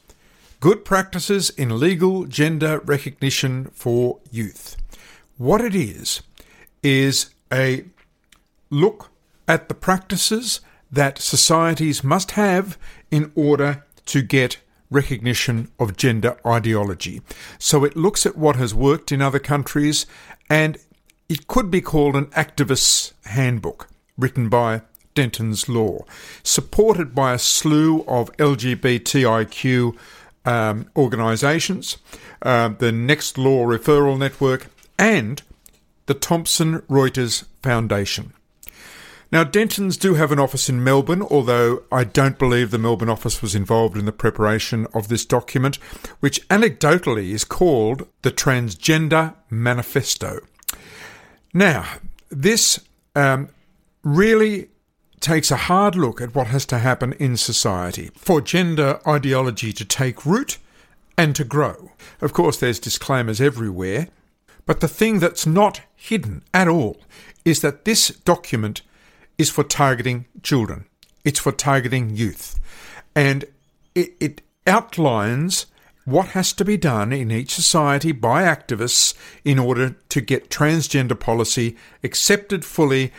Good 0.60 0.84
Practices 0.84 1.52
in 1.52 1.80
Legal 1.80 2.26
Gender 2.26 2.80
Recognition 2.80 3.72
for 3.74 4.20
Youth. 4.30 4.76
What 5.38 5.62
it 5.62 5.74
is 5.74 6.22
is 6.84 7.30
a 7.52 7.86
look 8.70 9.10
at 9.48 9.68
the 9.68 9.76
practices 9.76 10.62
that 10.92 11.20
societies 11.20 12.04
must 12.04 12.32
have 12.32 12.78
in 13.12 13.32
order 13.36 13.86
to 14.06 14.22
get 14.22 14.58
recognition 14.90 15.72
of 15.80 15.96
gender 15.96 16.38
ideology. 16.46 17.22
So 17.60 17.84
it 17.84 17.96
looks 17.96 18.26
at 18.26 18.38
what 18.38 18.56
has 18.56 18.74
worked 18.74 19.12
in 19.12 19.22
other 19.22 19.40
countries 19.40 20.06
and 20.50 20.78
it 21.28 21.48
could 21.48 21.70
be 21.70 21.82
called 21.82 22.16
an 22.16 22.26
activist's 22.28 23.14
handbook 23.26 23.88
written 24.18 24.50
by 24.50 24.82
Denton's 25.14 25.70
Law, 25.70 26.06
supported 26.44 27.14
by 27.14 27.34
a 27.34 27.40
slew 27.40 28.04
of 28.08 28.36
LGBTIQ 28.38 29.96
um, 30.46 30.90
organisations, 30.96 31.98
uh, 32.42 32.70
the 32.70 32.92
Next 32.92 33.38
Law 33.38 33.66
Referral 33.66 34.18
Network, 34.18 34.68
and 34.98 35.42
the 36.08 36.14
Thomson 36.14 36.80
Reuters 36.82 37.46
Foundation. 37.62 38.34
Now, 39.32 39.44
Denton's 39.44 39.96
do 39.96 40.16
have 40.16 40.32
an 40.32 40.40
office 40.40 40.70
in 40.70 40.84
Melbourne, 40.84 41.22
although 41.22 41.84
I 41.92 42.04
don't 42.04 42.40
believe 42.40 42.72
the 42.72 42.80
Melbourne 42.80 43.10
office 43.10 43.44
was 43.44 43.54
involved 43.54 43.96
in 43.96 44.06
the 44.06 44.12
preparation 44.12 44.88
of 44.94 45.08
this 45.08 45.24
document, 45.24 45.76
which 46.20 46.48
anecdotally 46.48 47.32
is 47.32 47.44
called 47.44 48.08
the 48.24 48.32
Transgender 48.32 49.36
Manifesto. 49.52 50.40
Now, 51.54 51.86
this 52.30 52.80
um, 53.16 53.50
really 54.04 54.70
takes 55.20 55.52
a 55.52 55.58
hard 55.58 55.96
look 55.96 56.22
at 56.22 56.34
what 56.34 56.48
has 56.48 56.66
to 56.66 56.80
happen 56.80 57.14
in 57.14 57.38
society 57.38 58.10
for 58.16 58.42
gender 58.42 59.00
ideology 59.08 59.74
to 59.74 59.86
take 59.86 60.26
root 60.26 60.58
and 61.18 61.36
to 61.36 61.44
grow. 61.44 61.92
Of 62.22 62.34
course, 62.34 62.58
there's 62.58 62.80
disclaimers 62.80 63.42
everywhere, 63.42 64.08
but 64.66 64.80
the 64.80 64.88
thing 64.88 65.20
that's 65.20 65.46
not 65.46 65.82
hidden 65.96 66.44
at 66.54 66.68
all 66.68 67.02
is 67.46 67.62
that 67.62 67.86
this 67.86 68.10
document 68.10 68.82
is 69.40 69.50
for 69.50 69.64
targeting 69.64 70.26
children. 70.44 70.86
It's 71.26 71.40
for 71.40 71.52
targeting 71.52 72.16
youth. 72.16 72.60
And 73.16 73.46
it, 73.96 74.14
it 74.20 74.42
outlines 74.68 75.66
what 76.06 76.30
has 76.30 76.54
to 76.54 76.66
be 76.66 76.78
done 76.78 77.12
in 77.12 77.32
each 77.32 77.54
society 77.54 78.12
by 78.12 78.44
activists 78.44 79.16
in 79.44 79.58
order 79.58 79.96
to 80.10 80.22
get 80.22 80.50
transgender 80.50 81.20
policy 81.20 81.76
accepted 82.04 82.66
fully 82.66 83.12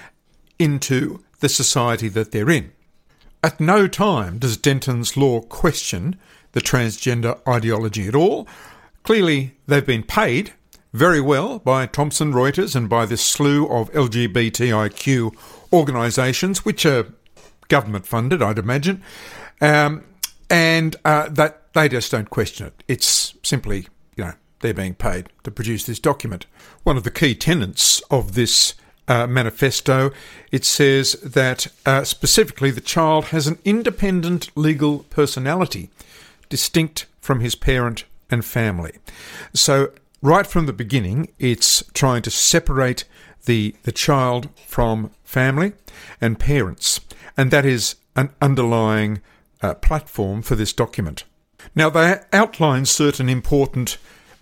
into 0.59 1.25
the 1.41 1.49
society 1.49 2.09
that 2.09 2.33
they're 2.33 2.51
in. 2.51 2.71
At 3.43 3.61
no 3.61 3.89
time 3.89 4.39
does 4.39 4.57
Denton's 4.57 5.17
law 5.17 5.41
question 5.41 6.17
the 6.53 6.61
transgender 6.61 7.41
ideology 7.49 8.07
at 8.09 8.15
all. 8.15 8.47
Clearly, 9.03 9.55
they've 9.67 9.87
been 9.87 10.03
paid 10.03 10.53
very 10.93 11.21
well 11.21 11.59
by 11.59 11.87
Thomson 11.87 12.33
Reuters 12.33 12.75
and 12.75 12.89
by 12.89 13.07
this 13.07 13.25
slew 13.25 13.67
of 13.69 13.93
LGBTIQ 13.93 15.35
organisations, 15.73 16.65
which 16.65 16.85
are 16.85 17.13
government 17.69 18.07
funded, 18.07 18.43
I'd 18.43 18.59
imagine, 18.59 19.03
um, 19.61 20.05
and 20.49 20.97
uh, 21.05 21.29
that 21.29 21.73
they 21.73 21.89
just 21.89 22.11
don't 22.11 22.29
question 22.29 22.67
it. 22.67 22.85
It's 22.89 23.35
simply, 23.43 23.87
you 24.17 24.25
know, 24.25 24.33
they're 24.61 24.75
being 24.75 24.95
paid 24.95 25.29
to 25.45 25.51
produce 25.51 25.85
this 25.85 25.99
document. 25.99 26.47
One 26.83 26.97
of 26.97 27.05
the 27.05 27.11
key 27.11 27.35
tenets 27.35 28.01
of 28.11 28.35
this 28.35 28.75
uh, 29.09 29.27
manifesto, 29.27 30.11
it 30.53 30.65
says 30.65 31.13
that 31.23 31.69
uh, 31.87 32.05
specifically 32.05 32.71
the 32.71 32.81
child 32.81 33.27
has 33.27 33.47
an 33.47 33.59
independent 33.65 34.51
legal 34.57 35.01
personality, 35.11 35.91
distinct 36.49 37.07
from 37.21 37.41
his 37.41 37.55
parent 37.55 38.05
and 38.31 38.45
family. 38.45 38.93
So, 39.55 39.93
right 40.23 40.47
from 40.47 40.67
the 40.67 40.73
beginning, 40.73 41.33
it's 41.39 41.83
trying 41.95 42.23
to 42.23 42.31
separate 42.31 43.05
the, 43.47 43.75
the 43.85 43.93
child 43.93 44.49
from 44.67 45.11
family 45.25 45.73
and 46.21 46.39
parents, 46.39 47.01
and 47.37 47.51
that 47.51 47.65
is 47.65 47.97
an 48.17 48.31
underlying 48.41 49.21
uh, 49.63 49.75
platform 49.75 50.43
for 50.43 50.55
this 50.55 50.73
document. 50.73 51.25
Now, 51.75 51.91
they 51.91 52.21
outline 52.33 52.87
certain 52.87 53.29
important 53.29 53.99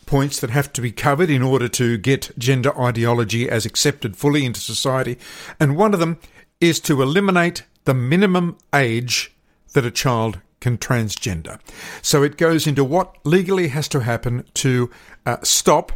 points 0.07 0.41
that 0.41 0.51
have 0.51 0.73
to 0.73 0.81
be 0.81 0.91
covered 0.91 1.29
in 1.29 1.43
order 1.43 1.69
to 1.69 1.99
get 1.99 2.31
gender 2.39 2.77
ideology 2.81 3.49
as 3.49 3.67
accepted 3.67 4.17
fully 4.17 4.45
into 4.45 4.61
society, 4.61 5.19
and 5.61 5.77
one 5.77 5.93
of 5.93 6.01
them 6.01 6.19
is 6.61 6.81
to 6.81 7.03
eliminate 7.03 7.63
the 7.85 7.95
minimum 7.95 8.57
age 8.75 9.33
that 9.75 9.85
a 9.85 9.91
child 9.91 10.41
can 10.69 10.79
transgender. 10.79 11.59
So 12.03 12.23
it 12.23 12.37
goes 12.37 12.67
into 12.67 12.85
what 12.85 13.17
legally 13.25 13.69
has 13.69 13.89
to 13.89 14.01
happen 14.01 14.45
to 14.55 14.91
uh, 15.25 15.39
stop 15.43 15.93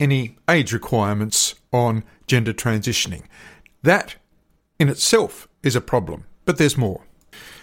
any 0.00 0.36
age 0.50 0.72
requirements 0.72 1.54
on 1.72 2.02
gender 2.26 2.52
transitioning. 2.52 3.22
That 3.82 4.16
in 4.78 4.88
itself 4.88 5.48
is 5.62 5.76
a 5.76 5.80
problem, 5.80 6.24
but 6.44 6.58
there's 6.58 6.76
more. 6.76 7.02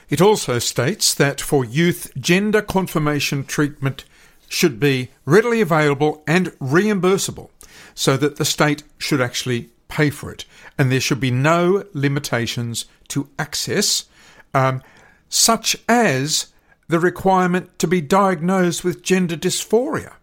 It 0.10 0.22
also 0.22 0.60
states 0.60 1.14
that 1.16 1.42
for 1.42 1.66
youth, 1.66 2.12
gender 2.18 2.62
confirmation 2.62 3.44
treatment 3.44 4.06
should 4.48 4.80
be 4.80 5.10
readily 5.26 5.62
available 5.62 6.24
and 6.28 6.48
reimbursable 6.60 7.50
so 7.96 8.16
that 8.18 8.38
the 8.38 8.46
state 8.46 8.84
should 8.98 9.22
actually 9.22 9.70
pay 9.88 10.10
for 10.10 10.32
it. 10.32 10.46
And 10.78 10.92
there 10.92 11.00
should 11.00 11.20
be 11.20 11.32
no 11.32 11.84
limitations 11.94 12.86
to 13.10 13.30
access, 13.38 14.06
um, 14.54 14.82
such 15.30 15.76
as 15.90 16.53
the 16.94 17.00
requirement 17.00 17.80
to 17.80 17.88
be 17.88 18.00
diagnosed 18.00 18.84
with 18.84 19.02
gender 19.02 19.36
dysphoria. 19.36 20.14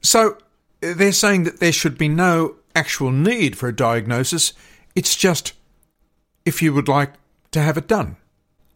So 0.00 0.38
they're 0.80 1.12
saying 1.12 1.44
that 1.44 1.60
there 1.60 1.70
should 1.70 1.98
be 1.98 2.08
no 2.08 2.56
actual 2.74 3.10
need 3.10 3.58
for 3.58 3.68
a 3.68 3.76
diagnosis, 3.76 4.54
it's 4.94 5.14
just 5.14 5.52
if 6.46 6.62
you 6.62 6.72
would 6.72 6.88
like 6.88 7.12
to 7.50 7.60
have 7.60 7.76
it 7.76 7.88
done. 7.88 8.16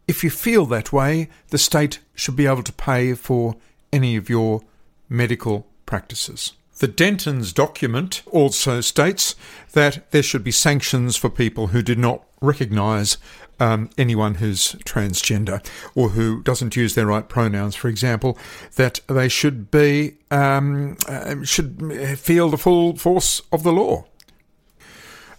If 0.07 0.23
you 0.23 0.29
feel 0.29 0.67
that 0.67 0.93
way, 0.93 1.31
the 1.49 1.57
state 1.57 2.01
should 2.15 2.37
be 2.37 2.47
able 2.47 2.65
to 2.65 2.73
pay 2.73 3.15
for 3.15 3.57
any 3.91 4.15
of 4.17 4.29
your 4.29 4.61
medical 5.09 5.67
practices. 5.87 6.53
The 6.81 6.89
Denton's 6.89 7.55
document 7.55 8.23
also 8.27 8.83
states 8.83 9.35
that 9.73 10.11
there 10.11 10.23
should 10.23 10.45
be 10.45 10.51
sanctions 10.51 11.17
for 11.17 11.31
people 11.31 11.69
who 11.69 11.81
did 11.81 11.99
not 11.99 12.25
recognise 12.43 13.17
um, 13.61 13.91
anyone 13.97 14.37
who's 14.37 14.73
transgender 14.85 15.65
or 15.95 16.11
who 16.11 16.43
doesn't 16.43 16.77
use 16.77 16.95
their 16.95 17.07
right 17.07 17.29
pronouns, 17.29 17.77
for 17.77 17.89
example, 17.89 18.37
that 18.77 19.01
they 19.07 19.29
should 19.29 19.71
be 19.71 20.17
um, 20.31 20.97
uh, 21.07 21.45
should 21.45 22.19
feel 22.19 22.49
the 22.49 22.59
full 22.59 22.97
force 22.97 23.43
of 23.53 23.63
the 23.63 23.73
law. 23.73 24.07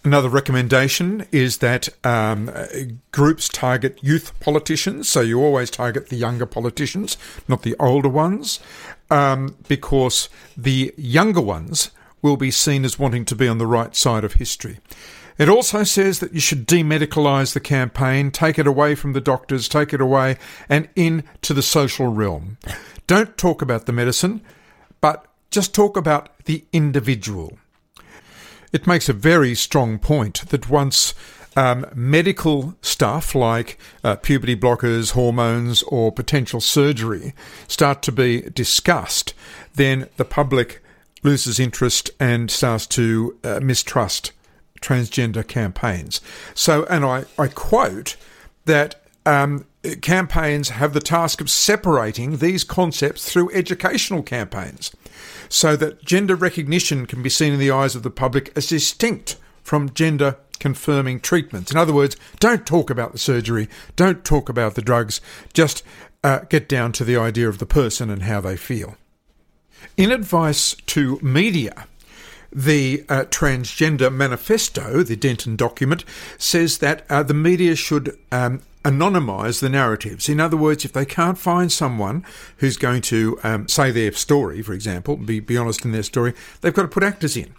Another 0.04 0.28
recommendation 0.28 1.26
is 1.30 1.58
that 1.58 1.88
um, 2.04 2.50
groups 3.12 3.48
target 3.48 4.00
youth 4.02 4.38
politicians, 4.40 5.08
so 5.08 5.20
you 5.20 5.40
always 5.40 5.70
target 5.70 6.08
the 6.08 6.16
younger 6.16 6.44
politicians, 6.46 7.16
not 7.46 7.62
the 7.62 7.76
older 7.78 8.08
ones, 8.08 8.58
um, 9.10 9.56
because 9.68 10.28
the 10.56 10.92
younger 10.96 11.40
ones 11.40 11.92
will 12.20 12.36
be 12.36 12.50
seen 12.50 12.84
as 12.84 12.98
wanting 12.98 13.24
to 13.26 13.36
be 13.36 13.46
on 13.46 13.58
the 13.58 13.66
right 13.66 13.94
side 13.94 14.24
of 14.24 14.34
history. 14.34 14.80
It 15.38 15.48
also 15.48 15.82
says 15.82 16.18
that 16.18 16.34
you 16.34 16.40
should 16.40 16.66
demedicalise 16.66 17.54
the 17.54 17.60
campaign, 17.60 18.30
take 18.30 18.58
it 18.58 18.66
away 18.66 18.94
from 18.94 19.12
the 19.12 19.20
doctors, 19.20 19.68
take 19.68 19.92
it 19.92 20.00
away 20.00 20.36
and 20.68 20.88
into 20.94 21.54
the 21.54 21.62
social 21.62 22.08
realm. 22.08 22.58
Don't 23.06 23.36
talk 23.36 23.62
about 23.62 23.86
the 23.86 23.92
medicine, 23.92 24.42
but 25.00 25.26
just 25.50 25.74
talk 25.74 25.96
about 25.96 26.30
the 26.44 26.64
individual. 26.72 27.58
It 28.72 28.86
makes 28.86 29.08
a 29.08 29.14
very 29.14 29.54
strong 29.54 29.98
point 29.98 30.48
that 30.48 30.70
once 30.70 31.14
um, 31.56 31.86
medical 31.94 32.74
stuff 32.80 33.34
like 33.34 33.78
uh, 34.02 34.16
puberty 34.16 34.56
blockers, 34.56 35.12
hormones, 35.12 35.82
or 35.82 36.10
potential 36.10 36.60
surgery 36.60 37.34
start 37.68 38.02
to 38.02 38.12
be 38.12 38.42
discussed, 38.42 39.34
then 39.74 40.08
the 40.16 40.24
public 40.24 40.82
loses 41.22 41.60
interest 41.60 42.10
and 42.18 42.50
starts 42.50 42.86
to 42.86 43.38
uh, 43.44 43.60
mistrust 43.62 44.32
transgender 44.82 45.46
campaigns. 45.46 46.20
So, 46.54 46.84
and 46.84 47.04
I, 47.04 47.24
I 47.38 47.48
quote 47.48 48.16
that 48.64 48.96
um, 49.24 49.66
campaigns 50.00 50.70
have 50.70 50.92
the 50.92 51.00
task 51.00 51.40
of 51.40 51.50
separating 51.50 52.38
these 52.38 52.64
concepts 52.64 53.30
through 53.30 53.52
educational 53.52 54.22
campaigns 54.22 54.90
so 55.48 55.76
that 55.76 56.04
gender 56.04 56.34
recognition 56.34 57.06
can 57.06 57.22
be 57.22 57.28
seen 57.28 57.52
in 57.52 57.58
the 57.58 57.70
eyes 57.70 57.94
of 57.94 58.02
the 58.02 58.10
public 58.10 58.52
as 58.56 58.68
distinct 58.68 59.36
from 59.62 59.92
gender 59.92 60.36
confirming 60.58 61.20
treatments. 61.20 61.70
In 61.70 61.76
other 61.76 61.92
words, 61.92 62.16
don't 62.38 62.64
talk 62.64 62.88
about 62.88 63.12
the 63.12 63.18
surgery, 63.18 63.68
don't 63.96 64.24
talk 64.24 64.48
about 64.48 64.74
the 64.76 64.82
drugs, 64.82 65.20
just 65.52 65.82
uh, 66.24 66.40
get 66.48 66.68
down 66.68 66.92
to 66.92 67.04
the 67.04 67.16
idea 67.16 67.48
of 67.48 67.58
the 67.58 67.66
person 67.66 68.10
and 68.10 68.22
how 68.22 68.40
they 68.40 68.56
feel. 68.56 68.96
In 69.96 70.12
advice 70.12 70.74
to 70.86 71.18
media, 71.20 71.86
the 72.54 73.04
uh, 73.08 73.24
Transgender 73.24 74.12
Manifesto, 74.12 75.02
the 75.02 75.16
Denton 75.16 75.56
document, 75.56 76.04
says 76.38 76.78
that 76.78 77.04
uh, 77.08 77.22
the 77.22 77.34
media 77.34 77.74
should 77.74 78.18
um, 78.30 78.62
anonymise 78.84 79.60
the 79.60 79.68
narratives. 79.68 80.28
In 80.28 80.40
other 80.40 80.56
words, 80.56 80.84
if 80.84 80.92
they 80.92 81.04
can't 81.04 81.38
find 81.38 81.70
someone 81.70 82.24
who's 82.58 82.76
going 82.76 83.02
to 83.02 83.38
um, 83.42 83.68
say 83.68 83.90
their 83.90 84.12
story, 84.12 84.62
for 84.62 84.72
example, 84.72 85.16
be, 85.16 85.40
be 85.40 85.56
honest 85.56 85.84
in 85.84 85.92
their 85.92 86.02
story, 86.02 86.34
they've 86.60 86.74
got 86.74 86.82
to 86.82 86.88
put 86.88 87.02
actors 87.02 87.36
in. 87.36 87.54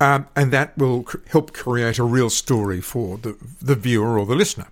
Um, 0.00 0.26
and 0.34 0.52
that 0.52 0.76
will 0.76 1.04
cr- 1.04 1.18
help 1.28 1.52
create 1.52 1.98
a 1.98 2.04
real 2.04 2.30
story 2.30 2.80
for 2.80 3.18
the, 3.18 3.36
the 3.60 3.76
viewer 3.76 4.18
or 4.18 4.26
the 4.26 4.34
listener. 4.34 4.68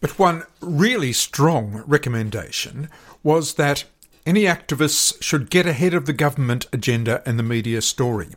But 0.00 0.18
one 0.18 0.44
really 0.60 1.12
strong 1.12 1.82
recommendation 1.86 2.88
was 3.22 3.54
that 3.54 3.84
any 4.26 4.42
activists 4.42 5.22
should 5.22 5.50
get 5.50 5.66
ahead 5.66 5.94
of 5.94 6.06
the 6.06 6.12
government 6.12 6.66
agenda 6.72 7.22
and 7.26 7.38
the 7.38 7.42
media 7.42 7.82
story. 7.82 8.28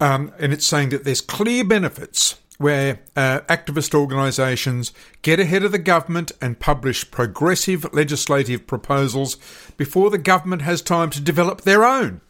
Um, 0.00 0.32
and 0.38 0.52
it's 0.52 0.66
saying 0.66 0.90
that 0.90 1.04
there's 1.04 1.20
clear 1.20 1.64
benefits 1.64 2.36
where 2.58 3.00
uh, 3.16 3.40
activist 3.48 3.94
organisations 3.94 4.92
get 5.22 5.40
ahead 5.40 5.64
of 5.64 5.72
the 5.72 5.78
government 5.78 6.32
and 6.40 6.58
publish 6.58 7.08
progressive 7.10 7.92
legislative 7.92 8.66
proposals 8.66 9.36
before 9.76 10.10
the 10.10 10.18
government 10.18 10.62
has 10.62 10.82
time 10.82 11.10
to 11.10 11.20
develop 11.20 11.62
their 11.62 11.84
own. 11.84 12.20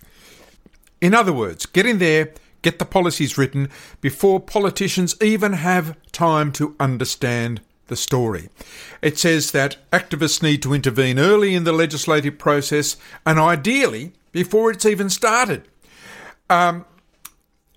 In 1.01 1.14
other 1.14 1.33
words, 1.33 1.64
get 1.64 1.87
in 1.87 1.98
there, 1.98 2.33
get 2.62 2.79
the 2.79 2.85
policies 2.85 3.38
written 3.38 3.70
before 4.01 4.40
politicians 4.40 5.16
even 5.22 5.55
have 5.55 5.96
time 6.12 6.53
to 6.53 6.77
understand 6.79 7.61
the 7.88 7.96
story. 7.96 8.48
It 9.03 9.18
says 9.18 9.51
that 9.51 9.77
activists 9.92 10.42
need 10.42 10.62
to 10.62 10.74
intervene 10.74 11.18
early 11.18 11.55
in 11.55 11.64
the 11.64 11.72
legislative 11.72 12.38
process 12.38 12.96
and 13.27 13.38
ideally 13.38 14.12
before 14.33 14.70
it's 14.70 14.87
even 14.87 15.11
started. 15.11 15.68
Um, 16.48 16.85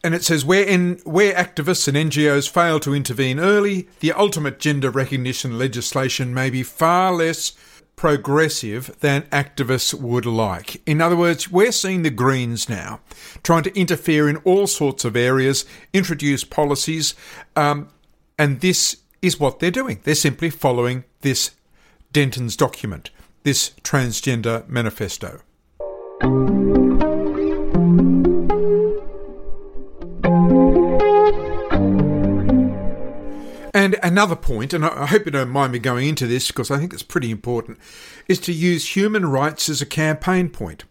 and 0.04 0.16
it 0.16 0.24
says 0.24 0.46
where 0.46 0.66
in 0.66 1.00
where 1.04 1.34
activists 1.34 1.88
and 1.88 2.12
NGOs 2.12 2.50
fail 2.50 2.80
to 2.80 2.96
intervene 2.96 3.40
early, 3.40 3.88
the 4.00 4.14
ultimate 4.14 4.60
gender 4.60 4.90
recognition 4.90 5.58
legislation 5.58 6.34
may 6.34 6.50
be 6.50 6.64
far 6.64 7.14
less 7.14 7.54
progressive 7.96 9.00
than 9.02 9.22
activists 9.24 9.94
would 9.94 10.26
like. 10.26 10.82
In 10.88 11.02
other 11.02 11.16
words, 11.16 11.52
we're 11.52 11.72
seeing 11.72 12.02
the 12.02 12.10
Greens 12.10 12.68
now 12.68 13.00
trying 13.44 13.62
to 13.62 13.80
interfere 13.80 14.28
in 14.28 14.38
all 14.38 14.66
sorts 14.66 15.06
of 15.06 15.16
areas, 15.16 15.66
introduce 15.94 16.44
policies, 16.44 17.14
um, 17.56 17.90
and 18.40 18.62
this 18.62 18.98
is 19.22 19.40
what 19.40 19.60
they're 19.60 19.72
doing. 19.72 20.00
They're 20.04 20.16
simply 20.16 20.50
following 20.50 21.04
this 21.22 21.52
Denton's 22.12 22.58
document, 22.58 23.12
this 23.44 23.72
transgender 23.84 24.68
manifesto. 24.68 25.42
And 33.74 33.98
another 34.04 34.36
point, 34.36 34.74
and 34.74 34.86
I 34.86 35.06
hope 35.06 35.26
you 35.26 35.32
don't 35.32 35.50
mind 35.50 35.72
me 35.72 35.80
going 35.80 36.08
into 36.08 36.28
this 36.28 36.48
because 36.48 36.70
I 36.70 36.78
think 36.78 36.94
it's 36.94 37.04
pretty 37.04 37.32
important, 37.32 37.80
is 38.28 38.40
to 38.42 38.52
use 38.52 38.96
human 38.96 39.26
rights 39.26 39.70
as 39.70 39.82
a 39.82 39.86
campaign 39.86 40.50
point. 40.50 40.84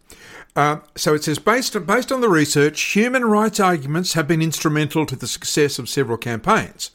Uh, 0.55 0.77
so 0.95 1.13
it 1.13 1.23
says, 1.23 1.39
based 1.39 1.75
on, 1.75 1.85
based 1.85 2.11
on 2.11 2.21
the 2.21 2.27
research, 2.27 2.81
human 2.81 3.23
rights 3.23 3.59
arguments 3.59 4.13
have 4.13 4.27
been 4.27 4.41
instrumental 4.41 5.05
to 5.05 5.15
the 5.15 5.27
success 5.27 5.79
of 5.79 5.87
several 5.87 6.17
campaigns 6.17 6.91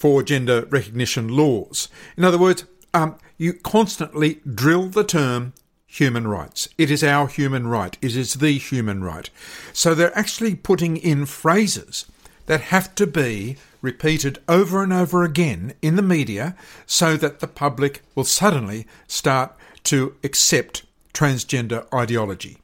for 0.00 0.22
gender 0.22 0.64
recognition 0.70 1.28
laws. 1.28 1.88
In 2.16 2.24
other 2.24 2.38
words, 2.38 2.64
um, 2.94 3.16
you 3.36 3.52
constantly 3.52 4.40
drill 4.46 4.86
the 4.86 5.04
term 5.04 5.52
human 5.86 6.26
rights. 6.26 6.70
It 6.78 6.90
is 6.90 7.04
our 7.04 7.28
human 7.28 7.66
right. 7.66 7.98
It 8.00 8.16
is 8.16 8.34
the 8.34 8.52
human 8.52 9.04
right. 9.04 9.28
So 9.74 9.94
they're 9.94 10.16
actually 10.18 10.54
putting 10.54 10.96
in 10.96 11.26
phrases 11.26 12.06
that 12.46 12.62
have 12.62 12.94
to 12.94 13.06
be 13.06 13.58
repeated 13.82 14.38
over 14.48 14.82
and 14.82 14.92
over 14.92 15.22
again 15.22 15.74
in 15.82 15.96
the 15.96 16.02
media 16.02 16.56
so 16.86 17.18
that 17.18 17.40
the 17.40 17.46
public 17.46 18.00
will 18.14 18.24
suddenly 18.24 18.86
start 19.06 19.54
to 19.84 20.16
accept 20.24 20.86
transgender 21.12 21.86
ideology. 21.92 22.59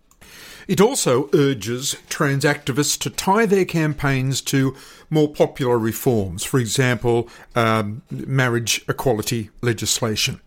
It 0.69 0.81
also 0.81 1.31
urges 1.33 1.97
trans 2.09 2.45
activists 2.45 2.99
to 3.01 3.11
tie 3.11 3.47
their 3.47 3.65
campaigns 3.65 4.41
to 4.43 4.77
more 5.09 5.29
popular 5.29 5.79
reforms, 5.79 6.43
for 6.43 6.59
example, 6.59 7.29
um, 7.55 8.03
marriage 8.11 8.85
equality 8.89 9.51
legislation. 9.63 10.41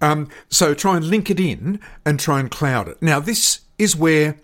Um, 0.00 0.28
so 0.48 0.74
try 0.74 0.96
and 0.96 1.06
link 1.06 1.30
it 1.30 1.38
in 1.38 1.78
and 2.04 2.18
try 2.18 2.40
and 2.40 2.50
cloud 2.50 2.88
it. 2.88 3.00
Now, 3.00 3.20
this 3.20 3.60
is 3.78 3.94
where 3.94 4.36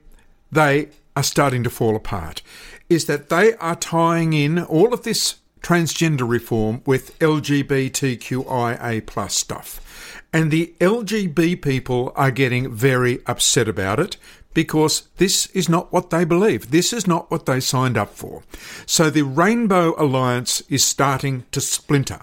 they 0.52 0.90
are 1.16 1.24
starting 1.24 1.64
to 1.64 1.70
fall 1.70 1.96
apart, 1.96 2.42
is 2.88 3.06
that 3.06 3.28
they 3.28 3.54
are 3.54 3.74
tying 3.74 4.32
in 4.32 4.62
all 4.62 4.94
of 4.94 5.02
this 5.02 5.36
transgender 5.60 6.28
reform 6.28 6.82
with 6.86 7.18
LGBTQIA 7.18 9.04
plus 9.06 9.34
stuff. 9.34 10.22
And 10.32 10.50
the 10.50 10.74
LGB 10.80 11.60
people 11.62 12.12
are 12.14 12.30
getting 12.30 12.72
very 12.72 13.20
upset 13.26 13.66
about 13.66 13.98
it 13.98 14.16
because 14.56 15.02
this 15.18 15.48
is 15.48 15.68
not 15.68 15.92
what 15.92 16.08
they 16.08 16.24
believe. 16.24 16.70
This 16.70 16.90
is 16.90 17.06
not 17.06 17.30
what 17.30 17.44
they 17.44 17.60
signed 17.60 17.98
up 17.98 18.14
for. 18.14 18.42
So 18.86 19.10
the 19.10 19.20
Rainbow 19.20 19.94
Alliance 20.02 20.62
is 20.70 20.82
starting 20.82 21.44
to 21.52 21.60
splinter. 21.60 22.22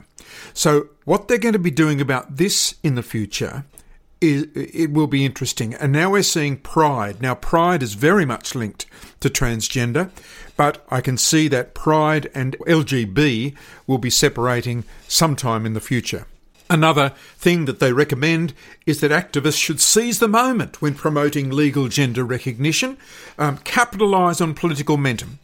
So 0.52 0.90
what 1.06 1.28
they're 1.28 1.38
going 1.38 1.54
to 1.54 1.60
be 1.60 1.70
doing 1.70 2.02
about 2.02 2.38
this 2.38 2.74
in 2.82 2.96
the 2.96 3.04
future 3.04 3.66
is 4.20 4.48
it 4.56 4.90
will 4.92 5.06
be 5.06 5.24
interesting. 5.24 5.76
And 5.76 5.92
now 5.92 6.10
we're 6.10 6.24
seeing 6.24 6.58
Pride. 6.58 7.22
Now 7.22 7.36
Pride 7.36 7.84
is 7.84 7.94
very 7.94 8.26
much 8.26 8.56
linked 8.56 8.88
to 9.20 9.30
transgender, 9.30 10.10
but 10.58 10.84
I 10.90 11.02
can 11.02 11.20
see 11.20 11.48
that 11.50 11.76
Pride 11.76 12.32
and 12.34 12.58
LGB 12.62 13.56
will 13.86 14.00
be 14.00 14.10
separating 14.10 14.86
sometime 15.08 15.68
in 15.68 15.76
the 15.76 15.80
future. 15.80 16.26
Another 16.74 17.10
thing 17.38 17.66
that 17.66 17.80
they 17.80 17.94
recommend 17.94 18.56
is 18.88 19.00
that 19.02 19.12
activists 19.12 19.60
should 19.60 19.80
seize 19.80 20.18
the 20.18 20.28
moment 20.28 20.82
when 20.82 20.96
promoting 20.96 21.52
legal 21.52 21.88
gender 21.88 22.24
recognition, 22.24 22.98
um, 23.38 23.60
capitalise 23.60 24.42
on 24.42 24.56
political 24.56 24.98
momentum. 24.98 25.38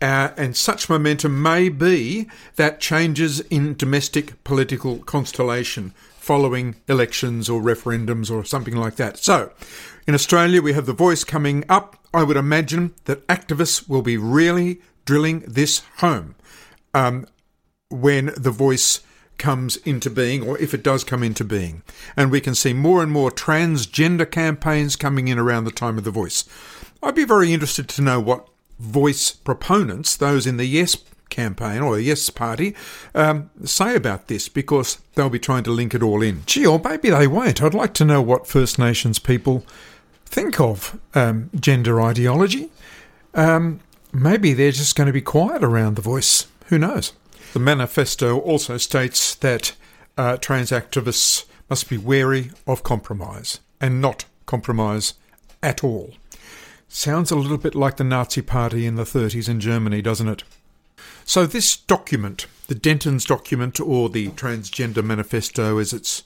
Uh, 0.00 0.28
and 0.36 0.56
such 0.56 0.88
momentum 0.88 1.42
may 1.42 1.68
be 1.68 2.28
that 2.54 2.78
changes 2.78 3.40
in 3.40 3.74
domestic 3.74 4.44
political 4.44 4.98
constellation 4.98 5.92
following 6.18 6.76
elections 6.86 7.48
or 7.48 7.60
referendums 7.60 8.30
or 8.30 8.44
something 8.44 8.76
like 8.76 8.94
that. 8.94 9.18
So, 9.18 9.50
in 10.06 10.14
Australia, 10.14 10.62
we 10.62 10.74
have 10.74 10.86
the 10.86 10.92
voice 10.92 11.24
coming 11.24 11.64
up. 11.68 11.96
I 12.14 12.22
would 12.22 12.36
imagine 12.36 12.94
that 13.06 13.26
activists 13.26 13.88
will 13.88 14.02
be 14.02 14.16
really 14.16 14.80
drilling 15.04 15.40
this 15.48 15.82
home 15.96 16.36
um, 16.94 17.26
when 17.90 18.26
the 18.36 18.52
voice 18.52 19.00
comes 19.38 19.76
into 19.78 20.10
being, 20.10 20.42
or 20.42 20.58
if 20.58 20.74
it 20.74 20.82
does 20.82 21.04
come 21.04 21.22
into 21.22 21.44
being. 21.44 21.82
And 22.16 22.30
we 22.30 22.40
can 22.40 22.54
see 22.54 22.72
more 22.72 23.02
and 23.02 23.12
more 23.12 23.30
transgender 23.30 24.30
campaigns 24.30 24.96
coming 24.96 25.28
in 25.28 25.38
around 25.38 25.64
the 25.64 25.70
time 25.70 25.98
of 25.98 26.04
the 26.04 26.10
voice. 26.10 26.44
I'd 27.02 27.14
be 27.14 27.24
very 27.24 27.52
interested 27.52 27.88
to 27.90 28.02
know 28.02 28.20
what 28.20 28.48
voice 28.78 29.32
proponents, 29.32 30.16
those 30.16 30.46
in 30.46 30.56
the 30.56 30.66
Yes 30.66 30.96
campaign 31.28 31.82
or 31.82 31.96
the 31.96 32.02
Yes 32.02 32.30
Party, 32.30 32.74
um, 33.14 33.50
say 33.64 33.94
about 33.94 34.28
this 34.28 34.48
because 34.48 34.98
they'll 35.14 35.28
be 35.28 35.38
trying 35.38 35.64
to 35.64 35.70
link 35.70 35.94
it 35.94 36.02
all 36.02 36.22
in. 36.22 36.42
Gee, 36.46 36.66
or 36.66 36.80
maybe 36.82 37.10
they 37.10 37.26
won't. 37.26 37.62
I'd 37.62 37.74
like 37.74 37.94
to 37.94 38.04
know 38.04 38.22
what 38.22 38.46
First 38.46 38.78
Nations 38.78 39.18
people 39.18 39.64
think 40.24 40.60
of 40.60 40.98
um, 41.14 41.50
gender 41.58 42.00
ideology. 42.00 42.70
Um, 43.34 43.80
maybe 44.12 44.52
they're 44.52 44.72
just 44.72 44.96
going 44.96 45.06
to 45.06 45.12
be 45.12 45.20
quiet 45.20 45.62
around 45.62 45.96
the 45.96 46.02
voice. 46.02 46.46
Who 46.66 46.78
knows? 46.78 47.12
The 47.56 47.60
manifesto 47.60 48.38
also 48.38 48.76
states 48.76 49.34
that 49.36 49.74
uh, 50.18 50.36
trans 50.36 50.70
activists 50.70 51.46
must 51.70 51.88
be 51.88 51.96
wary 51.96 52.50
of 52.66 52.82
compromise 52.82 53.60
and 53.80 53.98
not 53.98 54.26
compromise 54.44 55.14
at 55.62 55.82
all. 55.82 56.12
Sounds 56.86 57.30
a 57.30 57.34
little 57.34 57.56
bit 57.56 57.74
like 57.74 57.96
the 57.96 58.04
Nazi 58.04 58.42
Party 58.42 58.84
in 58.84 58.96
the 58.96 59.04
30s 59.04 59.48
in 59.48 59.58
Germany, 59.58 60.02
doesn't 60.02 60.28
it? 60.28 60.44
So, 61.24 61.46
this 61.46 61.78
document, 61.78 62.46
the 62.66 62.74
Denton's 62.74 63.24
document, 63.24 63.80
or 63.80 64.10
the 64.10 64.28
Transgender 64.32 65.02
Manifesto 65.02 65.78
as 65.78 65.94
it's 65.94 66.24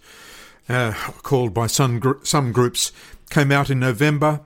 uh, 0.68 0.94
called 1.22 1.54
by 1.54 1.68
some, 1.68 2.00
gr- 2.00 2.24
some 2.24 2.50
groups, 2.50 2.90
came 3.30 3.52
out 3.52 3.70
in 3.70 3.78
November 3.78 4.40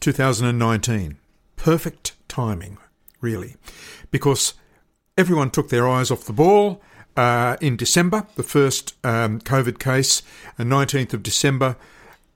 2019. 0.00 1.18
Perfect 1.56 2.14
timing, 2.26 2.78
really, 3.20 3.56
because 4.10 4.54
everyone 5.16 5.50
took 5.50 5.68
their 5.68 5.88
eyes 5.88 6.10
off 6.10 6.24
the 6.24 6.32
ball. 6.32 6.80
Uh, 7.16 7.56
in 7.62 7.76
December, 7.76 8.26
the 8.36 8.42
first 8.42 8.94
um, 9.02 9.40
COVID 9.40 9.78
case, 9.78 10.22
the 10.58 10.64
19th 10.64 11.14
of 11.14 11.22
December, 11.22 11.76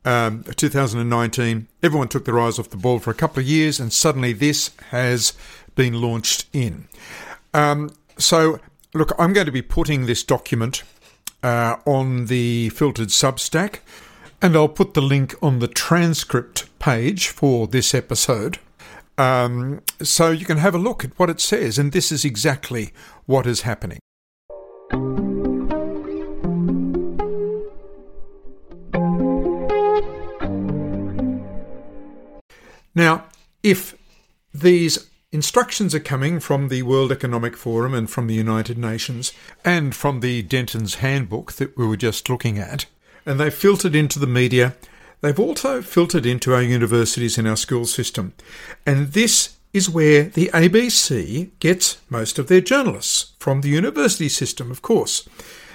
um, 0.05 0.43
2019, 0.57 1.69
everyone 1.83 2.09
took 2.09 2.25
their 2.25 2.41
eyes 2.41 2.59
off 2.59 2.71
the 2.71 2.79
ball 2.79 2.99
for 2.99 3.11
a 3.11 3.15
couple 3.15 3.41
of 3.41 3.47
years, 3.47 3.79
and 3.79 3.93
suddenly 3.93 4.33
this 4.33 4.71
has 4.91 5.35
been 5.75 6.01
launched 6.01 6.47
in. 6.55 6.89
Um, 7.53 7.91
so, 8.17 8.59
look, 8.95 9.13
I'm 9.19 9.35
going 9.35 9.47
to 9.47 9.53
be 9.53 9.63
putting 9.63 10.07
this 10.07 10.23
document 10.23 10.83
uh, 11.43 11.77
on 11.85 12.27
the 12.27 12.71
filtered 12.71 13.09
Substack, 13.09 13.81
and 14.41 14.57
I'll 14.57 14.69
put 14.69 14.95
the 14.95 15.03
link 15.03 15.35
on 15.43 15.59
the 15.59 15.69
transcript 15.69 16.67
page 16.79 17.29
for 17.29 17.67
this 17.67 17.95
episode. 17.95 18.59
Um, 19.21 19.83
so 20.01 20.31
you 20.31 20.47
can 20.47 20.57
have 20.57 20.75
a 20.75 20.79
look 20.79 21.05
at 21.05 21.19
what 21.19 21.29
it 21.29 21.41
says, 21.41 21.79
and 21.79 21.93
this 21.93 22.11
is 22.11 22.25
exactly 22.25 22.95
what 23.27 23.47
is 23.47 23.63
happening. 23.63 23.99
Now, 32.95 33.25
if 33.63 33.95
these 34.55 35.11
instructions 35.33 35.95
are 35.95 36.01
coming 36.01 36.41
from 36.41 36.69
the 36.69 36.83
World 36.83 37.13
Economic 37.13 37.59
Forum 37.59 37.93
and 37.93 38.09
from 38.09 38.27
the 38.27 38.35
United 38.35 38.79
Nations 38.79 39.35
and 39.67 39.95
from 39.95 40.21
the 40.21 40.41
Denton's 40.41 40.95
Handbook 40.95 41.53
that 41.53 41.77
we 41.77 41.87
were 41.87 41.99
just 41.99 42.31
looking 42.31 42.59
at, 42.59 42.87
and 43.27 43.39
they've 43.39 43.53
filtered 43.53 43.95
into 43.95 44.19
the 44.19 44.27
media, 44.27 44.77
they've 45.21 45.39
also 45.39 45.83
filtered 45.83 46.27
into 46.27 46.55
our 46.55 46.63
universities 46.63 47.39
and 47.39 47.49
our 47.49 47.57
school 47.57 47.87
system. 47.87 48.33
And 48.87 49.13
this 49.13 49.57
is 49.73 49.89
where 49.89 50.25
the 50.25 50.51
ABC 50.53 51.51
gets 51.61 51.99
most 52.09 52.39
of 52.39 52.49
their 52.49 52.61
journalists, 52.61 53.33
from 53.39 53.61
the 53.61 53.69
university 53.69 54.29
system, 54.29 54.71
of 54.71 54.83
course. 54.83 55.29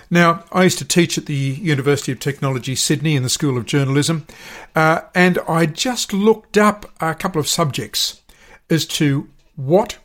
Now, 0.10 0.44
I 0.52 0.64
used 0.64 0.78
to 0.80 0.86
teach 0.86 1.18
at 1.18 1.26
the 1.26 1.34
University 1.34 2.12
of 2.12 2.20
Technology, 2.20 2.76
Sydney, 2.76 3.16
in 3.16 3.24
the 3.24 3.30
School 3.30 3.58
of 3.58 3.66
Journalism, 3.66 4.28
uh, 4.76 5.02
and 5.16 5.40
I 5.48 5.66
just 5.66 6.14
looked 6.14 6.58
up 6.58 6.92
a 7.00 7.16
couple 7.16 7.40
of 7.40 7.48
subjects 7.48 8.22
as 8.70 8.86
to 8.86 9.30
what 9.56 9.98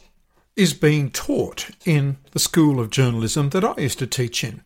is 0.57 0.73
being 0.75 1.11
taught 1.11 1.71
in 1.85 2.17
the 2.33 2.39
School 2.39 2.81
of 2.81 2.91
Journalism 2.91 3.51
that 3.51 3.65
I 3.65 3.75
used 3.79 3.99
to 3.99 4.07
teach 4.07 4.43
in. 4.45 4.63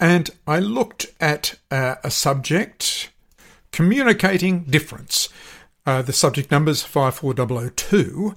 And 0.00 0.30
I 0.46 0.60
looked 0.60 1.06
at 1.20 1.56
uh, 1.70 1.96
a 2.04 2.10
subject, 2.10 3.10
communicating 3.78 4.64
difference. 4.64 5.28
Uh, 5.86 6.02
the 6.02 6.12
subject 6.12 6.50
number 6.50 6.68
is 6.68 6.82
54002, 6.82 8.34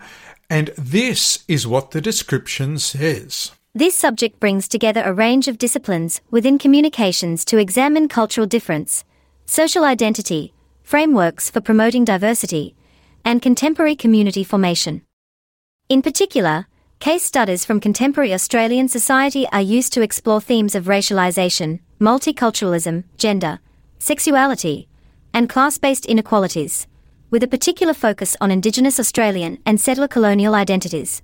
and 0.51 0.67
this 0.77 1.43
is 1.47 1.65
what 1.65 1.89
the 1.89 1.99
description 1.99 2.77
says. 2.77 3.51
This 3.73 3.95
subject 3.95 4.39
brings 4.39 4.67
together 4.67 5.01
a 5.04 5.12
range 5.12 5.47
of 5.47 5.58
disciplines 5.58 6.21
within 6.30 6.60
communications 6.60 7.43
to 7.45 7.58
examine 7.58 8.08
cultural 8.08 8.45
difference, 8.45 9.04
social 9.47 9.84
identity, 9.84 10.54
frameworks 10.84 11.49
for 11.49 11.60
promoting 11.60 12.06
diversity, 12.06 12.75
and 13.25 13.41
contemporary 13.41 13.95
community 13.95 14.43
formation. 14.43 15.01
In 15.89 16.04
particular, 16.04 16.67
case 16.99 17.23
studies 17.23 17.65
from 17.65 17.80
contemporary 17.80 18.32
Australian 18.32 18.89
society 18.89 19.47
are 19.51 19.60
used 19.77 19.91
to 19.93 20.04
explore 20.04 20.39
themes 20.39 20.75
of 20.75 20.86
racialisation, 20.86 21.80
multiculturalism, 21.99 23.06
gender, 23.17 23.60
sexuality, 23.97 24.88
and 25.34 25.50
class 25.50 25.78
based 25.78 26.06
inequalities, 26.06 26.88
with 27.30 27.44
a 27.44 27.48
particular 27.48 27.94
focus 27.94 28.36
on 28.41 28.52
Indigenous 28.52 29.00
Australian 29.00 29.58
and 29.65 29.80
settler 29.80 30.08
colonial 30.08 30.56
identities. 30.56 31.22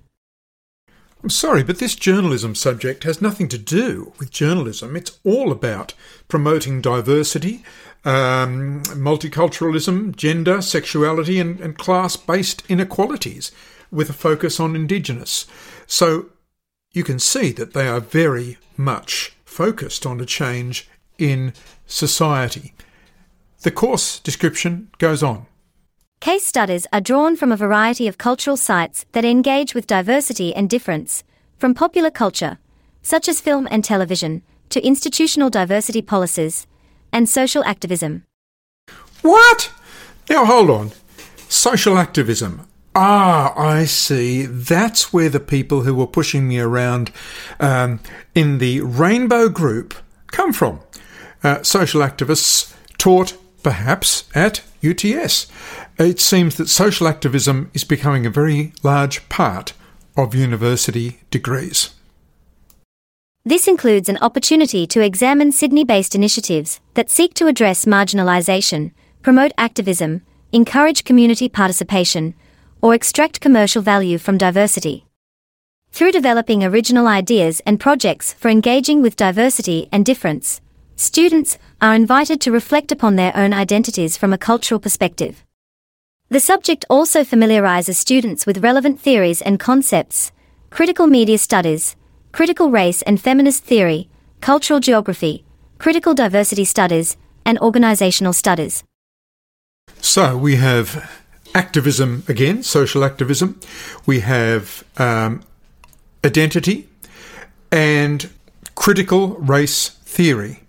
I'm 1.22 1.30
sorry, 1.30 1.64
but 1.64 1.78
this 1.78 1.96
journalism 1.96 2.54
subject 2.54 3.02
has 3.02 3.20
nothing 3.20 3.48
to 3.48 3.58
do 3.58 4.12
with 4.18 4.30
journalism. 4.30 4.94
It's 4.94 5.18
all 5.24 5.50
about 5.50 5.94
promoting 6.28 6.80
diversity, 6.80 7.64
um, 8.04 8.82
multiculturalism, 8.84 10.14
gender, 10.14 10.62
sexuality, 10.62 11.40
and, 11.40 11.60
and 11.60 11.76
class 11.76 12.16
based 12.16 12.62
inequalities 12.68 13.50
with 13.90 14.08
a 14.08 14.12
focus 14.12 14.60
on 14.60 14.76
Indigenous. 14.76 15.46
So 15.86 16.26
you 16.92 17.02
can 17.02 17.18
see 17.18 17.50
that 17.52 17.74
they 17.74 17.88
are 17.88 18.00
very 18.00 18.58
much 18.76 19.36
focused 19.44 20.06
on 20.06 20.20
a 20.20 20.26
change 20.26 20.88
in 21.18 21.52
society. 21.86 22.74
The 23.62 23.70
course 23.72 24.20
description 24.20 24.88
goes 24.98 25.22
on. 25.22 25.46
Case 26.20 26.46
studies 26.46 26.86
are 26.92 27.00
drawn 27.00 27.36
from 27.36 27.50
a 27.50 27.56
variety 27.56 28.06
of 28.06 28.18
cultural 28.18 28.56
sites 28.56 29.04
that 29.12 29.24
engage 29.24 29.74
with 29.74 29.86
diversity 29.86 30.54
and 30.54 30.70
difference, 30.70 31.24
from 31.56 31.74
popular 31.74 32.10
culture, 32.10 32.58
such 33.02 33.28
as 33.28 33.40
film 33.40 33.66
and 33.70 33.84
television, 33.84 34.42
to 34.70 34.84
institutional 34.84 35.50
diversity 35.50 36.02
policies 36.02 36.66
and 37.12 37.28
social 37.28 37.64
activism. 37.64 38.24
What? 39.22 39.72
Now 40.30 40.44
hold 40.44 40.70
on. 40.70 40.92
Social 41.48 41.98
activism. 41.98 42.68
Ah, 42.94 43.54
I 43.56 43.84
see. 43.84 44.46
That's 44.46 45.12
where 45.12 45.28
the 45.28 45.40
people 45.40 45.82
who 45.82 45.94
were 45.94 46.06
pushing 46.06 46.46
me 46.46 46.58
around 46.58 47.10
um, 47.58 48.00
in 48.34 48.58
the 48.58 48.80
Rainbow 48.82 49.48
Group 49.48 49.94
come 50.28 50.52
from. 50.52 50.80
Uh, 51.42 51.62
social 51.62 52.02
activists 52.02 52.74
taught 52.98 53.36
perhaps 53.62 54.24
at 54.34 54.62
UTS. 54.82 55.46
It 55.98 56.20
seems 56.20 56.56
that 56.56 56.68
social 56.68 57.08
activism 57.08 57.70
is 57.74 57.84
becoming 57.84 58.24
a 58.24 58.30
very 58.30 58.72
large 58.82 59.28
part 59.28 59.72
of 60.16 60.34
university 60.34 61.20
degrees. 61.30 61.90
This 63.44 63.66
includes 63.66 64.08
an 64.08 64.18
opportunity 64.18 64.86
to 64.88 65.00
examine 65.00 65.52
Sydney 65.52 65.84
based 65.84 66.14
initiatives 66.14 66.80
that 66.94 67.08
seek 67.08 67.34
to 67.34 67.46
address 67.46 67.86
marginalisation, 67.86 68.92
promote 69.22 69.52
activism, 69.56 70.22
encourage 70.52 71.04
community 71.04 71.48
participation, 71.48 72.34
or 72.82 72.94
extract 72.94 73.40
commercial 73.40 73.82
value 73.82 74.18
from 74.18 74.38
diversity. 74.38 75.06
Through 75.90 76.12
developing 76.12 76.62
original 76.62 77.06
ideas 77.06 77.60
and 77.64 77.80
projects 77.80 78.34
for 78.34 78.48
engaging 78.48 79.02
with 79.02 79.16
diversity 79.16 79.88
and 79.90 80.04
difference, 80.04 80.60
students 80.98 81.58
are 81.80 81.94
invited 81.94 82.40
to 82.40 82.50
reflect 82.50 82.90
upon 82.90 83.14
their 83.14 83.34
own 83.36 83.52
identities 83.52 84.16
from 84.16 84.32
a 84.32 84.38
cultural 84.38 84.80
perspective. 84.80 85.44
The 86.28 86.40
subject 86.40 86.84
also 86.90 87.24
familiarizes 87.24 87.96
students 87.96 88.46
with 88.46 88.64
relevant 88.64 89.00
theories 89.00 89.40
and 89.40 89.60
concepts, 89.60 90.32
critical 90.70 91.06
media 91.06 91.38
studies, 91.38 91.94
critical 92.32 92.70
race 92.70 93.00
and 93.02 93.20
feminist 93.20 93.62
theory, 93.64 94.10
cultural 94.40 94.80
geography, 94.80 95.44
critical 95.78 96.14
diversity 96.14 96.64
studies, 96.64 97.16
and 97.46 97.58
organizational 97.60 98.32
studies. 98.32 98.82
So 100.00 100.36
we 100.36 100.56
have 100.56 101.08
activism 101.54 102.24
again, 102.28 102.62
social 102.62 103.04
activism. 103.04 103.60
We 104.04 104.20
have 104.20 104.84
um, 104.98 105.42
identity 106.24 106.88
and 107.70 108.28
critical 108.74 109.36
race 109.36 109.88
theory, 109.88 110.64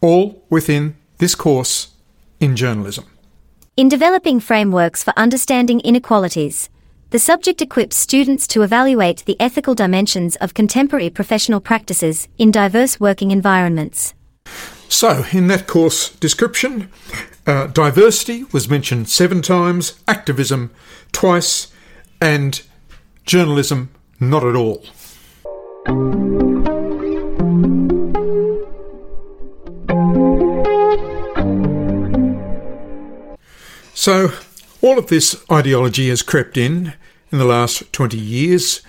all 0.00 0.44
within 0.50 0.96
this 1.18 1.34
course 1.34 1.88
in 2.40 2.56
journalism. 2.56 3.04
In 3.76 3.88
developing 3.88 4.40
frameworks 4.40 5.02
for 5.02 5.12
understanding 5.16 5.80
inequalities, 5.80 6.70
The 7.10 7.20
subject 7.20 7.62
equips 7.62 7.96
students 7.96 8.48
to 8.48 8.62
evaluate 8.62 9.24
the 9.26 9.40
ethical 9.40 9.76
dimensions 9.76 10.34
of 10.36 10.54
contemporary 10.54 11.08
professional 11.08 11.60
practices 11.60 12.26
in 12.36 12.50
diverse 12.50 12.98
working 12.98 13.30
environments. 13.30 14.12
So, 14.88 15.24
in 15.30 15.46
that 15.46 15.68
course 15.68 16.10
description, 16.16 16.90
uh, 17.46 17.68
diversity 17.68 18.44
was 18.52 18.68
mentioned 18.68 19.08
seven 19.08 19.40
times, 19.40 20.00
activism 20.08 20.72
twice, 21.12 21.68
and 22.20 22.60
journalism 23.24 23.90
not 24.18 24.42
at 24.42 24.56
all. 24.56 24.84
So, 34.06 34.30
all 34.82 35.00
of 35.00 35.08
this 35.08 35.34
ideology 35.50 36.10
has 36.10 36.22
crept 36.22 36.56
in 36.56 36.94
in 37.32 37.38
the 37.38 37.44
last 37.44 37.92
20 37.92 38.16
years, 38.16 38.80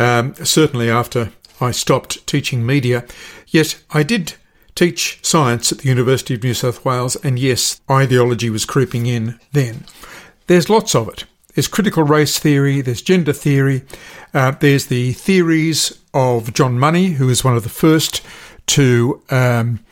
um, 0.00 0.34
certainly 0.34 0.90
after 0.90 1.30
I 1.60 1.70
stopped 1.70 2.26
teaching 2.26 2.66
media. 2.66 3.04
Yet 3.46 3.80
I 3.92 4.02
did 4.02 4.34
teach 4.74 5.20
science 5.22 5.70
at 5.70 5.78
the 5.78 5.88
University 5.88 6.34
of 6.34 6.42
New 6.42 6.54
South 6.54 6.84
Wales, 6.84 7.14
and 7.14 7.38
yes, 7.38 7.80
ideology 7.88 8.50
was 8.50 8.64
creeping 8.64 9.06
in 9.06 9.38
then. 9.52 9.84
There's 10.48 10.68
lots 10.68 10.96
of 10.96 11.08
it. 11.08 11.24
There's 11.54 11.68
critical 11.68 12.02
race 12.02 12.40
theory, 12.40 12.80
there's 12.80 13.00
gender 13.00 13.32
theory, 13.32 13.84
uh, 14.34 14.50
there's 14.58 14.86
the 14.86 15.12
theories 15.12 15.96
of 16.12 16.52
John 16.52 16.80
Money, 16.80 17.10
who 17.10 17.28
is 17.28 17.44
one 17.44 17.56
of 17.56 17.62
the 17.62 17.68
first 17.68 18.22
to 18.66 19.22
um, 19.30 19.84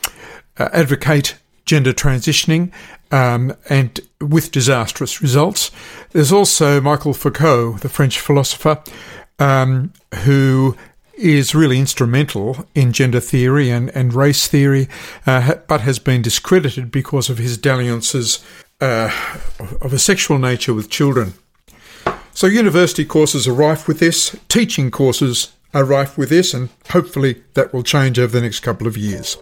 uh, 0.58 0.70
advocate 0.72 1.36
gender 1.64 1.92
transitioning 1.92 2.72
um, 3.12 3.55
and 3.68 4.01
with 4.20 4.51
disastrous 4.51 5.22
results. 5.22 5.70
There's 6.11 6.33
also 6.33 6.81
Michael 6.81 7.14
Foucault, 7.14 7.79
the 7.79 7.88
French 7.88 8.18
philosopher, 8.18 8.83
um, 9.38 9.92
who 10.25 10.77
is 11.14 11.55
really 11.55 11.79
instrumental 11.79 12.66
in 12.75 12.92
gender 12.92 13.20
theory 13.20 13.70
and, 13.70 13.90
and 13.90 14.14
race 14.14 14.48
theory, 14.48 14.88
uh, 15.27 15.55
but 15.68 15.83
has 15.83 15.98
been 15.98 16.22
discredited 16.22 16.90
because 16.90 17.29
of 17.29 17.38
his 17.38 17.57
dalliances 17.57 18.44
uh, 18.81 19.11
of 19.81 19.92
a 19.92 19.98
sexual 19.98 20.38
nature 20.38 20.75
with 20.75 20.90
children. 20.90 21.35
So, 22.35 22.46
university 22.46 23.05
courses 23.05 23.46
are 23.46 23.53
rife 23.53 23.87
with 23.87 24.01
this, 24.01 24.35
teaching 24.48 24.90
courses 24.90 25.53
are 25.75 25.85
rife 25.85 26.16
with 26.16 26.31
this, 26.31 26.55
and 26.55 26.70
hopefully 26.90 27.42
that 27.55 27.72
will 27.72 27.83
change 27.83 28.18
over 28.18 28.33
the 28.33 28.40
next 28.40 28.61
couple 28.61 28.87
of 28.87 28.96
years. 28.96 29.37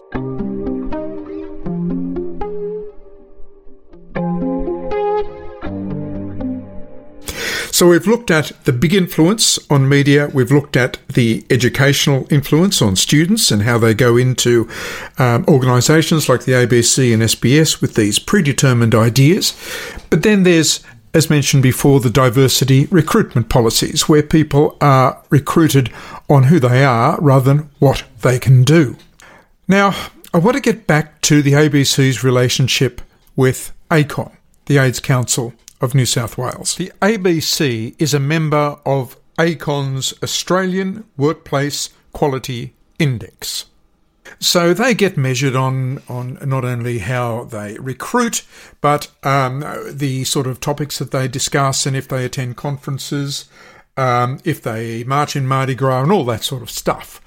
So 7.81 7.87
we've 7.87 8.05
looked 8.05 8.29
at 8.29 8.51
the 8.65 8.73
big 8.73 8.93
influence 8.93 9.57
on 9.71 9.89
media. 9.89 10.29
We've 10.31 10.51
looked 10.51 10.77
at 10.77 10.99
the 11.07 11.43
educational 11.49 12.27
influence 12.31 12.79
on 12.79 12.95
students 12.95 13.49
and 13.49 13.63
how 13.63 13.79
they 13.79 13.95
go 13.95 14.17
into 14.17 14.69
um, 15.17 15.43
organisations 15.47 16.29
like 16.29 16.45
the 16.45 16.51
ABC 16.51 17.11
and 17.11 17.23
SBS 17.23 17.81
with 17.81 17.95
these 17.95 18.19
predetermined 18.19 18.93
ideas. 18.93 19.57
But 20.11 20.21
then 20.21 20.43
there's 20.43 20.83
as 21.15 21.31
mentioned 21.31 21.63
before, 21.63 21.99
the 21.99 22.11
diversity 22.11 22.85
recruitment 22.91 23.49
policies, 23.49 24.07
where 24.07 24.21
people 24.21 24.77
are 24.79 25.19
recruited 25.31 25.91
on 26.29 26.43
who 26.43 26.59
they 26.59 26.85
are 26.85 27.19
rather 27.19 27.51
than 27.51 27.69
what 27.79 28.03
they 28.21 28.37
can 28.37 28.63
do. 28.63 28.95
Now, 29.67 29.95
I 30.35 30.37
want 30.37 30.55
to 30.55 30.61
get 30.61 30.85
back 30.85 31.19
to 31.21 31.41
the 31.41 31.53
ABC's 31.53 32.23
relationship 32.23 33.01
with 33.35 33.73
ACON, 33.89 34.31
the 34.67 34.77
AIDS 34.77 34.99
Council 34.99 35.55
of 35.81 35.95
New 35.95 36.05
South 36.05 36.37
Wales. 36.37 36.75
The 36.75 36.91
ABC 37.01 37.95
is 37.99 38.13
a 38.13 38.19
member 38.19 38.77
of 38.85 39.17
ACON's 39.37 40.13
Australian 40.23 41.03
Workplace 41.17 41.89
Quality 42.13 42.73
Index. 42.99 43.65
So 44.39 44.73
they 44.73 44.93
get 44.93 45.17
measured 45.17 45.55
on, 45.55 46.01
on 46.07 46.37
not 46.43 46.63
only 46.63 46.99
how 46.99 47.45
they 47.45 47.77
recruit, 47.79 48.43
but 48.79 49.09
um, 49.23 49.65
the 49.89 50.23
sort 50.23 50.47
of 50.47 50.59
topics 50.59 50.99
that 50.99 51.11
they 51.11 51.27
discuss 51.27 51.85
and 51.85 51.95
if 51.95 52.07
they 52.07 52.25
attend 52.25 52.57
conferences, 52.57 53.49
um, 53.97 54.39
if 54.43 54.61
they 54.61 55.03
march 55.03 55.35
in 55.35 55.45
Mardi 55.47 55.75
Gras, 55.75 56.03
and 56.03 56.11
all 56.11 56.25
that 56.25 56.43
sort 56.43 56.61
of 56.61 56.69
stuff. 56.69 57.19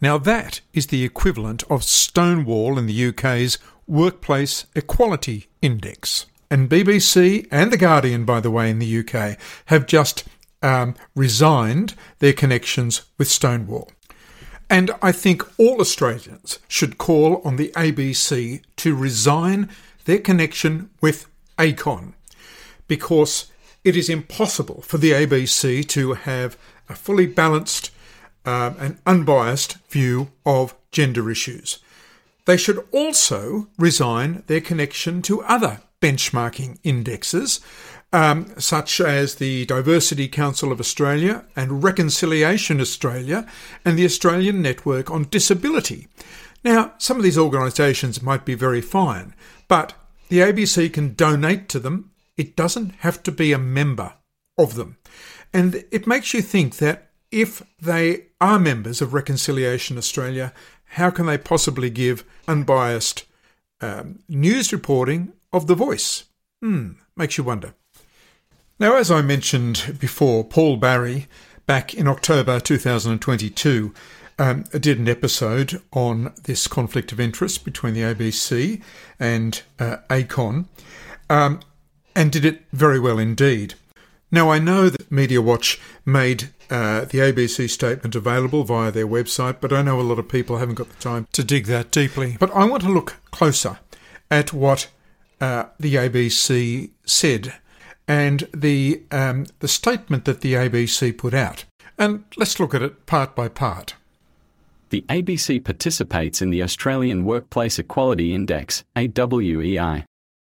Now, 0.00 0.18
that 0.18 0.60
is 0.72 0.88
the 0.88 1.04
equivalent 1.04 1.62
of 1.70 1.84
Stonewall 1.84 2.76
in 2.76 2.86
the 2.86 3.08
UK's 3.08 3.58
Workplace 3.86 4.66
Equality 4.74 5.46
Index. 5.62 6.26
And 6.52 6.68
BBC 6.68 7.48
and 7.50 7.72
The 7.72 7.78
Guardian, 7.78 8.26
by 8.26 8.38
the 8.38 8.50
way, 8.50 8.68
in 8.68 8.78
the 8.78 8.98
UK, 8.98 9.38
have 9.66 9.86
just 9.86 10.24
um, 10.60 10.94
resigned 11.14 11.94
their 12.18 12.34
connections 12.34 13.06
with 13.16 13.28
Stonewall. 13.28 13.90
And 14.68 14.90
I 15.00 15.12
think 15.12 15.42
all 15.58 15.80
Australians 15.80 16.58
should 16.68 16.98
call 16.98 17.40
on 17.42 17.56
the 17.56 17.72
ABC 17.74 18.60
to 18.76 18.94
resign 18.94 19.70
their 20.04 20.18
connection 20.18 20.90
with 21.00 21.26
ACON 21.58 22.12
because 22.86 23.50
it 23.82 23.96
is 23.96 24.10
impossible 24.10 24.82
for 24.82 24.98
the 24.98 25.12
ABC 25.12 25.88
to 25.88 26.12
have 26.12 26.58
a 26.86 26.94
fully 26.94 27.26
balanced 27.26 27.90
um, 28.44 28.76
and 28.78 28.98
unbiased 29.06 29.78
view 29.88 30.32
of 30.44 30.74
gender 30.90 31.30
issues. 31.30 31.78
They 32.44 32.58
should 32.58 32.86
also 32.92 33.68
resign 33.78 34.42
their 34.48 34.60
connection 34.60 35.22
to 35.22 35.40
other 35.44 35.80
benchmarking 36.02 36.78
indexes, 36.82 37.60
um, 38.12 38.52
such 38.58 39.00
as 39.00 39.36
the 39.36 39.64
Diversity 39.66 40.28
Council 40.28 40.70
of 40.70 40.80
Australia 40.80 41.44
and 41.56 41.82
Reconciliation 41.82 42.80
Australia 42.80 43.46
and 43.84 43.98
the 43.98 44.04
Australian 44.04 44.60
Network 44.60 45.10
on 45.10 45.28
Disability. 45.30 46.08
Now, 46.64 46.92
some 46.98 47.16
of 47.16 47.22
these 47.22 47.38
organisations 47.38 48.22
might 48.22 48.44
be 48.44 48.54
very 48.54 48.82
fine, 48.82 49.34
but 49.68 49.94
the 50.28 50.40
ABC 50.40 50.92
can 50.92 51.14
donate 51.14 51.68
to 51.70 51.78
them. 51.78 52.10
It 52.36 52.56
doesn't 52.56 52.96
have 53.00 53.22
to 53.22 53.32
be 53.32 53.52
a 53.52 53.58
member 53.58 54.14
of 54.58 54.74
them. 54.74 54.98
And 55.54 55.84
it 55.90 56.06
makes 56.06 56.34
you 56.34 56.42
think 56.42 56.76
that 56.76 57.10
if 57.30 57.62
they 57.80 58.26
are 58.40 58.58
members 58.58 59.00
of 59.00 59.14
Reconciliation 59.14 59.96
Australia, 59.96 60.52
how 60.84 61.10
can 61.10 61.26
they 61.26 61.38
possibly 61.38 61.90
give 61.90 62.24
unbiased 62.46 63.24
um, 63.80 64.20
news 64.28 64.72
reporting 64.72 65.32
of 65.52 65.66
The 65.66 65.74
Voice. 65.74 66.24
Hmm, 66.62 66.92
makes 67.16 67.38
you 67.38 67.44
wonder. 67.44 67.74
Now, 68.78 68.96
as 68.96 69.10
I 69.10 69.22
mentioned 69.22 69.96
before, 70.00 70.44
Paul 70.44 70.76
Barry, 70.76 71.26
back 71.66 71.94
in 71.94 72.08
October 72.08 72.58
2022, 72.58 73.94
um, 74.38 74.64
did 74.72 74.98
an 74.98 75.08
episode 75.08 75.80
on 75.92 76.32
this 76.44 76.66
conflict 76.66 77.12
of 77.12 77.20
interest 77.20 77.64
between 77.64 77.94
the 77.94 78.00
ABC 78.00 78.82
and 79.20 79.62
uh, 79.78 79.98
ACON, 80.10 80.66
um, 81.30 81.60
and 82.16 82.32
did 82.32 82.44
it 82.44 82.62
very 82.72 82.98
well 82.98 83.18
indeed. 83.18 83.74
Now, 84.30 84.50
I 84.50 84.58
know 84.58 84.88
that 84.88 85.12
Media 85.12 85.42
Watch 85.42 85.78
made 86.06 86.48
uh, 86.70 87.04
the 87.04 87.18
ABC 87.18 87.68
statement 87.68 88.14
available 88.14 88.64
via 88.64 88.90
their 88.90 89.06
website, 89.06 89.58
but 89.60 89.72
I 89.72 89.82
know 89.82 90.00
a 90.00 90.02
lot 90.02 90.18
of 90.18 90.28
people 90.28 90.56
haven't 90.56 90.76
got 90.76 90.88
the 90.88 91.02
time 91.02 91.28
to 91.32 91.44
dig 91.44 91.66
that 91.66 91.90
deeply. 91.90 92.36
But 92.40 92.50
I 92.52 92.64
want 92.64 92.82
to 92.84 92.88
look 92.88 93.16
closer 93.30 93.78
at 94.30 94.54
what 94.54 94.88
uh, 95.42 95.64
the 95.78 95.96
ABC 95.96 96.90
said 97.04 97.54
and 98.06 98.48
the 98.54 99.02
um, 99.10 99.46
the 99.58 99.68
statement 99.68 100.24
that 100.24 100.40
the 100.40 100.54
ABC 100.54 101.18
put 101.18 101.34
out. 101.34 101.64
And 101.98 102.24
let's 102.36 102.60
look 102.60 102.74
at 102.74 102.82
it 102.82 103.06
part 103.06 103.34
by 103.34 103.48
part. 103.48 103.94
The 104.90 105.04
ABC 105.08 105.64
participates 105.64 106.40
in 106.40 106.50
the 106.50 106.62
Australian 106.62 107.24
Workplace 107.24 107.78
Equality 107.78 108.32
Index 108.32 108.84
(AWEI), 108.94 110.04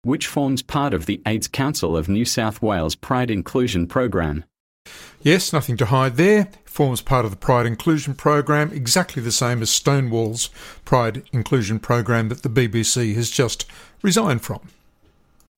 which 0.03 0.26
forms 0.26 0.62
part 0.62 0.92
of 0.92 1.07
the 1.07 1.22
AIDS 1.24 1.46
Council 1.46 1.96
of 1.96 2.09
New 2.09 2.24
South 2.24 2.61
Wales 2.61 2.96
Pride 2.96 3.31
Inclusion 3.31 3.87
Program. 3.87 4.44
Yes, 5.22 5.53
nothing 5.53 5.76
to 5.76 5.87
hide 5.87 6.16
there. 6.16 6.48
Forms 6.64 7.00
part 7.00 7.24
of 7.24 7.31
the 7.31 7.37
Pride 7.37 7.66
Inclusion 7.66 8.14
Program, 8.14 8.72
exactly 8.72 9.22
the 9.22 9.31
same 9.31 9.62
as 9.62 9.70
Stonewall's 9.70 10.48
Pride 10.85 11.22
Inclusion 11.33 11.79
Program 11.79 12.29
that 12.31 12.42
the 12.42 12.48
BBC 12.48 13.14
has 13.14 13.31
just 13.31 13.66
resigned 14.03 14.42
from. 14.42 14.61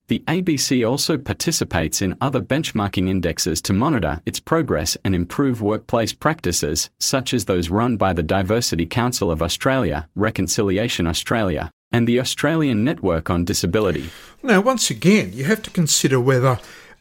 The 0.08 0.24
ABC 0.26 0.88
also 0.88 1.16
participates 1.16 2.02
in 2.02 2.16
other 2.20 2.40
benchmarking 2.40 3.08
indexes 3.08 3.62
to 3.62 3.72
monitor 3.72 4.20
its 4.26 4.40
progress 4.40 4.96
and 5.04 5.14
improve 5.14 5.62
workplace 5.62 6.12
practices, 6.12 6.90
such 6.98 7.32
as 7.32 7.44
those 7.44 7.70
run 7.70 7.96
by 7.96 8.12
the 8.12 8.22
Diversity 8.22 8.84
Council 8.84 9.30
of 9.30 9.42
Australia, 9.42 10.08
Reconciliation 10.14 11.06
Australia, 11.06 11.70
and 11.92 12.08
the 12.08 12.18
Australian 12.18 12.82
Network 12.84 13.30
on 13.30 13.44
Disability. 13.44 14.10
Now, 14.42 14.60
once 14.60 14.90
again, 14.90 15.32
you 15.32 15.44
have 15.44 15.62
to 15.62 15.70
consider 15.70 16.18
whether 16.18 16.58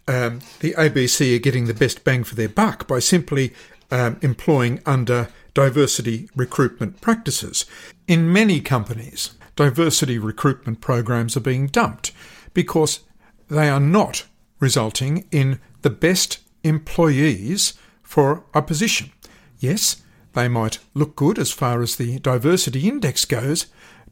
um, 0.07 0.41
the 0.59 0.73
ABC 0.73 1.35
are 1.35 1.39
getting 1.39 1.65
the 1.65 1.73
best 1.73 2.03
bang 2.03 2.23
for 2.23 2.35
their 2.35 2.49
buck 2.49 2.87
by 2.87 2.99
simply 2.99 3.53
um, 3.89 4.19
employing 4.21 4.79
under 4.85 5.29
diversity 5.53 6.29
recruitment 6.35 7.01
practices. 7.01 7.65
In 8.07 8.31
many 8.31 8.61
companies, 8.61 9.31
diversity 9.55 10.17
recruitment 10.17 10.81
programs 10.81 11.35
are 11.35 11.41
being 11.41 11.67
dumped 11.67 12.11
because 12.53 13.01
they 13.49 13.69
are 13.69 13.79
not 13.79 14.25
resulting 14.59 15.25
in 15.31 15.59
the 15.81 15.89
best 15.89 16.39
employees 16.63 17.73
for 18.01 18.43
a 18.53 18.61
position. 18.61 19.11
Yes, 19.59 20.01
they 20.33 20.47
might 20.47 20.79
look 20.93 21.15
good 21.15 21.37
as 21.37 21.51
far 21.51 21.81
as 21.81 21.95
the 21.95 22.19
diversity 22.19 22.87
index 22.87 23.25
goes, 23.25 23.67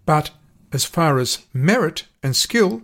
but 0.06 0.32
as 0.72 0.86
far 0.86 1.20
as 1.20 1.46
merit 1.54 2.06
and 2.22 2.36
skill, 2.36 2.84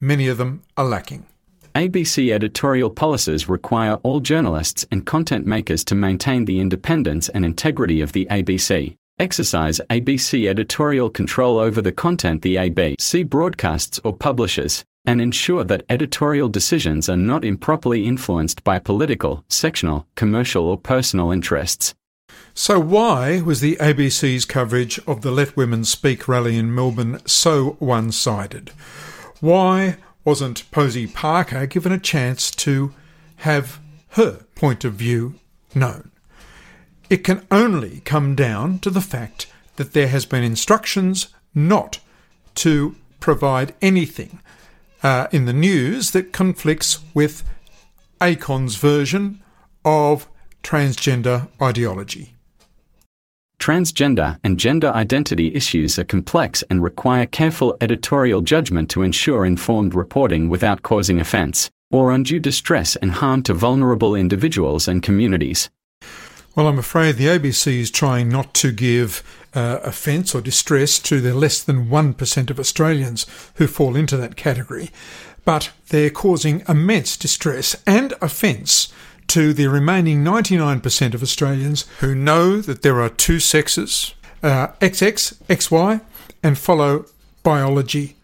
many 0.00 0.28
of 0.28 0.38
them 0.38 0.62
are 0.76 0.84
lacking. 0.84 1.26
ABC 1.74 2.32
editorial 2.32 2.88
policies 2.88 3.48
require 3.48 3.94
all 4.04 4.20
journalists 4.20 4.86
and 4.92 5.04
content 5.04 5.44
makers 5.44 5.82
to 5.84 5.94
maintain 5.94 6.44
the 6.44 6.60
independence 6.60 7.28
and 7.28 7.44
integrity 7.44 8.00
of 8.00 8.12
the 8.12 8.26
ABC, 8.30 8.96
exercise 9.18 9.80
ABC 9.90 10.48
editorial 10.48 11.08
control 11.08 11.58
over 11.58 11.80
the 11.80 11.92
content 11.92 12.42
the 12.42 12.56
ABC 12.56 13.28
broadcasts 13.28 14.00
or 14.02 14.16
publishes, 14.16 14.84
and 15.06 15.20
ensure 15.20 15.64
that 15.64 15.84
editorial 15.88 16.48
decisions 16.48 17.08
are 17.08 17.16
not 17.16 17.44
improperly 17.44 18.06
influenced 18.06 18.64
by 18.64 18.78
political, 18.78 19.44
sectional, 19.48 20.06
commercial, 20.14 20.64
or 20.66 20.78
personal 20.78 21.30
interests. 21.30 21.94
So, 22.54 22.80
why 22.80 23.40
was 23.40 23.60
the 23.60 23.76
ABC's 23.76 24.44
coverage 24.44 24.98
of 25.06 25.22
the 25.22 25.30
Let 25.30 25.56
Women 25.56 25.84
Speak 25.84 26.26
rally 26.26 26.56
in 26.56 26.74
Melbourne 26.74 27.20
so 27.26 27.76
one 27.78 28.12
sided? 28.12 28.70
Why 29.40 29.96
wasn't 30.24 30.70
Posie 30.70 31.06
Parker 31.06 31.66
given 31.66 31.92
a 31.92 31.98
chance 31.98 32.50
to 32.52 32.94
have 33.38 33.80
her 34.10 34.44
point 34.54 34.84
of 34.84 34.94
view 34.94 35.34
known? 35.74 36.10
It 37.10 37.24
can 37.24 37.46
only 37.50 38.00
come 38.04 38.34
down 38.34 38.78
to 38.80 38.90
the 38.90 39.00
fact 39.00 39.46
that 39.76 39.92
there 39.92 40.08
has 40.08 40.24
been 40.24 40.42
instructions 40.42 41.28
not 41.54 42.00
to 42.56 42.96
provide 43.20 43.74
anything 43.82 44.40
uh, 45.02 45.26
in 45.32 45.44
the 45.44 45.52
news 45.52 46.12
that 46.12 46.32
conflicts 46.32 47.00
with 47.12 47.42
ACON's 48.20 48.76
version 48.76 49.42
of 49.84 50.28
transgender 50.62 51.48
ideology. 51.60 52.34
Transgender 53.58 54.38
and 54.42 54.58
gender 54.58 54.88
identity 54.88 55.54
issues 55.54 55.98
are 55.98 56.04
complex 56.04 56.62
and 56.68 56.82
require 56.82 57.26
careful 57.26 57.76
editorial 57.80 58.40
judgment 58.40 58.90
to 58.90 59.02
ensure 59.02 59.46
informed 59.46 59.94
reporting 59.94 60.48
without 60.48 60.82
causing 60.82 61.20
offence 61.20 61.70
or 61.90 62.10
undue 62.10 62.40
distress 62.40 62.96
and 62.96 63.12
harm 63.12 63.42
to 63.42 63.54
vulnerable 63.54 64.14
individuals 64.14 64.88
and 64.88 65.02
communities. 65.02 65.70
Well, 66.54 66.68
I'm 66.68 66.78
afraid 66.78 67.16
the 67.16 67.26
ABC 67.26 67.80
is 67.80 67.90
trying 67.90 68.28
not 68.28 68.54
to 68.54 68.70
give 68.70 69.24
uh, 69.54 69.80
offence 69.82 70.36
or 70.36 70.40
distress 70.40 71.00
to 71.00 71.20
the 71.20 71.34
less 71.34 71.60
than 71.60 71.86
1% 71.86 72.50
of 72.50 72.60
Australians 72.60 73.26
who 73.56 73.66
fall 73.66 73.96
into 73.96 74.16
that 74.16 74.36
category, 74.36 74.90
but 75.44 75.72
they're 75.88 76.10
causing 76.10 76.62
immense 76.68 77.16
distress 77.16 77.74
and 77.88 78.14
offence 78.20 78.92
to 79.26 79.52
the 79.52 79.66
remaining 79.66 80.22
99% 80.22 81.14
of 81.14 81.24
Australians 81.24 81.86
who 81.98 82.14
know 82.14 82.60
that 82.60 82.82
there 82.82 83.00
are 83.00 83.08
two 83.08 83.40
sexes, 83.40 84.14
uh, 84.44 84.68
XX, 84.80 85.34
XY, 85.48 86.02
and 86.40 86.56
follow 86.56 87.06
biology. 87.42 88.14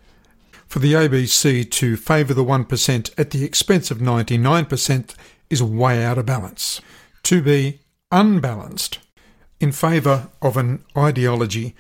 For 0.69 0.79
the 0.79 0.93
ABC 0.93 1.69
to 1.69 1.97
favour 1.97 2.33
the 2.33 2.45
1% 2.45 3.11
at 3.19 3.31
the 3.31 3.43
expense 3.43 3.91
of 3.91 3.99
99% 3.99 5.15
is 5.49 5.61
way 5.61 6.05
out 6.05 6.17
of 6.17 6.27
balance. 6.27 6.81
To 7.25 7.43
be 7.43 7.81
unbalanced 8.11 8.99
in 9.61 9.73
favour 9.73 10.29
of 10.41 10.57
an 10.57 10.85
ideology 10.97 11.75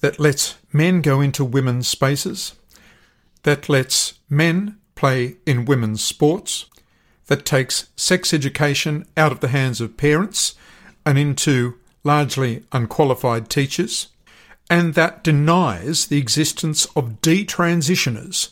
that 0.00 0.18
lets 0.18 0.56
men 0.72 1.02
go 1.02 1.20
into 1.20 1.44
women's 1.44 1.86
spaces, 1.86 2.54
that 3.42 3.68
lets 3.68 4.14
men 4.28 4.78
play 4.94 5.36
in 5.46 5.64
women's 5.64 6.02
sports, 6.02 6.66
that 7.26 7.44
takes 7.44 7.88
sex 7.96 8.34
education 8.34 9.06
out 9.16 9.30
of 9.30 9.40
the 9.40 9.48
hands 9.48 9.80
of 9.80 9.96
parents 9.96 10.54
and 11.06 11.18
into 11.18 11.78
largely 12.02 12.64
unqualified 12.72 13.48
teachers, 13.48 14.08
and 14.68 14.94
that 14.94 15.22
denies 15.22 16.06
the 16.06 16.18
existence 16.18 16.86
of 16.96 17.20
detransitioners, 17.20 18.50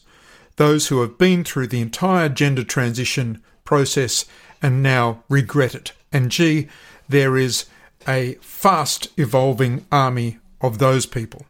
those 0.57 0.89
who 0.89 1.01
have 1.01 1.17
been 1.17 1.45
through 1.45 1.67
the 1.67 1.81
entire 1.81 2.29
gender 2.29 2.65
transition 2.65 3.43
process 3.65 4.25
and 4.61 4.83
now 4.83 5.23
regret 5.29 5.75
it. 5.75 5.93
And 6.13 6.31
gee, 6.31 6.69
there 7.09 7.37
is 7.37 7.67
a 8.07 8.35
fast 8.41 9.09
evolving 9.19 9.85
army 9.91 10.39
of 10.61 10.79
those 10.79 11.07
people. 11.07 11.47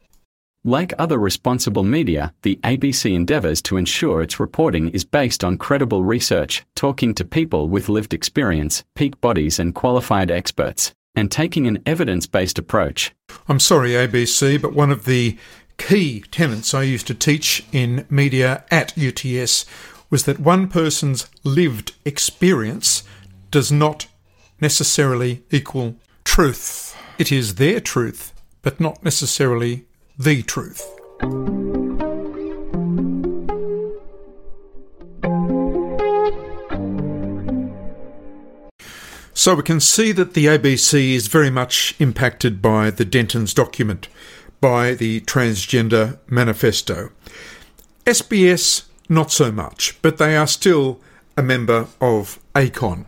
Like 0.65 0.93
other 0.99 1.19
responsible 1.19 1.85
media, 1.85 2.35
the 2.43 2.59
ABC 2.65 3.15
endeavours 3.15 3.63
to 3.63 3.77
ensure 3.77 4.21
its 4.21 4.41
reporting 4.41 4.91
is 4.91 5.05
based 5.05 5.45
on 5.45 5.57
credible 5.57 6.05
research, 6.05 6.65
talking 6.75 7.15
to 7.15 7.25
people 7.25 7.69
with 7.69 7.89
lived 7.89 8.13
experience, 8.13 8.85
peak 8.95 9.21
bodies, 9.21 9.59
and 9.59 9.75
qualified 9.75 10.31
experts, 10.31 10.93
and 11.15 11.31
taking 11.31 11.67
an 11.67 11.83
evidence 11.87 12.27
based 12.27 12.59
approach. 12.59 13.15
I'm 13.49 13.61
sorry, 13.61 13.91
ABC, 13.91 14.61
but 14.61 14.75
one 14.75 14.91
of 14.91 15.05
the 15.05 15.39
key 15.79 16.25
tenets 16.31 16.75
I 16.75 16.83
used 16.83 17.07
to 17.07 17.15
teach 17.15 17.65
in 17.73 18.05
media 18.11 18.65
at 18.71 18.99
UTS 18.99 19.65
was 20.11 20.25
that 20.25 20.41
one 20.41 20.69
person's 20.69 21.29
lived 21.45 21.95
experience 22.05 23.05
does 23.51 23.71
not 23.71 24.07
necessarily 24.61 25.43
equal 25.51 25.97
truth. 26.25 26.97
It 27.19 27.33
is 27.33 27.57
their 27.57 27.81
truth, 27.81 28.33
but 28.63 28.81
not 28.81 29.03
necessarily 29.05 29.87
the 30.19 30.43
truth. 30.43 30.83
So 39.35 39.55
we 39.55 39.63
can 39.63 39.79
see 39.81 40.11
that 40.13 40.35
the 40.35 40.47
ABC 40.47 41.15
is 41.15 41.29
very 41.29 41.49
much 41.49 41.95
impacted 42.01 42.61
by 42.61 42.91
the 42.91 43.05
Dentons 43.05 43.55
document, 43.55 44.09
by 44.61 44.95
the 44.95 45.21
Transgender 45.21 46.19
Manifesto. 46.27 47.11
SBS, 48.05 48.87
not 49.09 49.31
so 49.31 49.53
much, 49.53 49.97
but 50.03 50.19
they 50.19 50.37
are 50.37 50.47
still 50.49 51.01
a 51.37 51.43
member 51.43 51.87
of 52.01 52.41
ACON. 52.57 53.07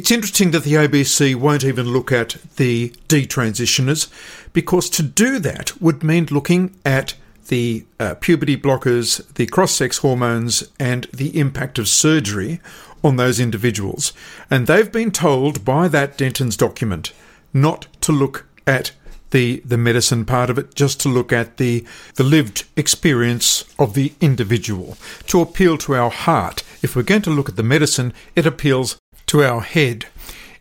It's 0.00 0.10
interesting 0.10 0.52
that 0.52 0.64
the 0.64 0.76
ABC 0.76 1.34
won't 1.34 1.62
even 1.62 1.92
look 1.92 2.10
at 2.10 2.38
the 2.56 2.88
detransitioners 3.08 4.08
because 4.54 4.88
to 4.88 5.02
do 5.02 5.38
that 5.40 5.78
would 5.78 6.02
mean 6.02 6.26
looking 6.30 6.74
at 6.86 7.12
the 7.48 7.84
uh, 7.98 8.14
puberty 8.14 8.56
blockers, 8.56 9.22
the 9.34 9.44
cross 9.44 9.72
sex 9.72 9.98
hormones, 9.98 10.64
and 10.80 11.04
the 11.12 11.38
impact 11.38 11.78
of 11.78 11.86
surgery 11.86 12.62
on 13.04 13.16
those 13.16 13.38
individuals. 13.38 14.14
And 14.50 14.66
they've 14.66 14.90
been 14.90 15.10
told 15.10 15.66
by 15.66 15.86
that 15.88 16.16
Dentons 16.16 16.56
document 16.56 17.12
not 17.52 17.86
to 18.00 18.10
look 18.10 18.46
at 18.66 18.92
the, 19.32 19.60
the 19.66 19.76
medicine 19.76 20.24
part 20.24 20.48
of 20.48 20.56
it, 20.56 20.74
just 20.74 20.98
to 21.00 21.10
look 21.10 21.30
at 21.30 21.58
the, 21.58 21.84
the 22.14 22.24
lived 22.24 22.64
experience 22.74 23.66
of 23.78 23.92
the 23.92 24.14
individual, 24.22 24.96
to 25.26 25.42
appeal 25.42 25.76
to 25.76 25.94
our 25.94 26.10
heart. 26.10 26.62
If 26.82 26.96
we're 26.96 27.02
going 27.02 27.22
to 27.22 27.30
look 27.30 27.50
at 27.50 27.56
the 27.56 27.62
medicine, 27.62 28.14
it 28.34 28.46
appeals 28.46 28.98
to 29.30 29.44
our 29.44 29.60
head. 29.60 30.06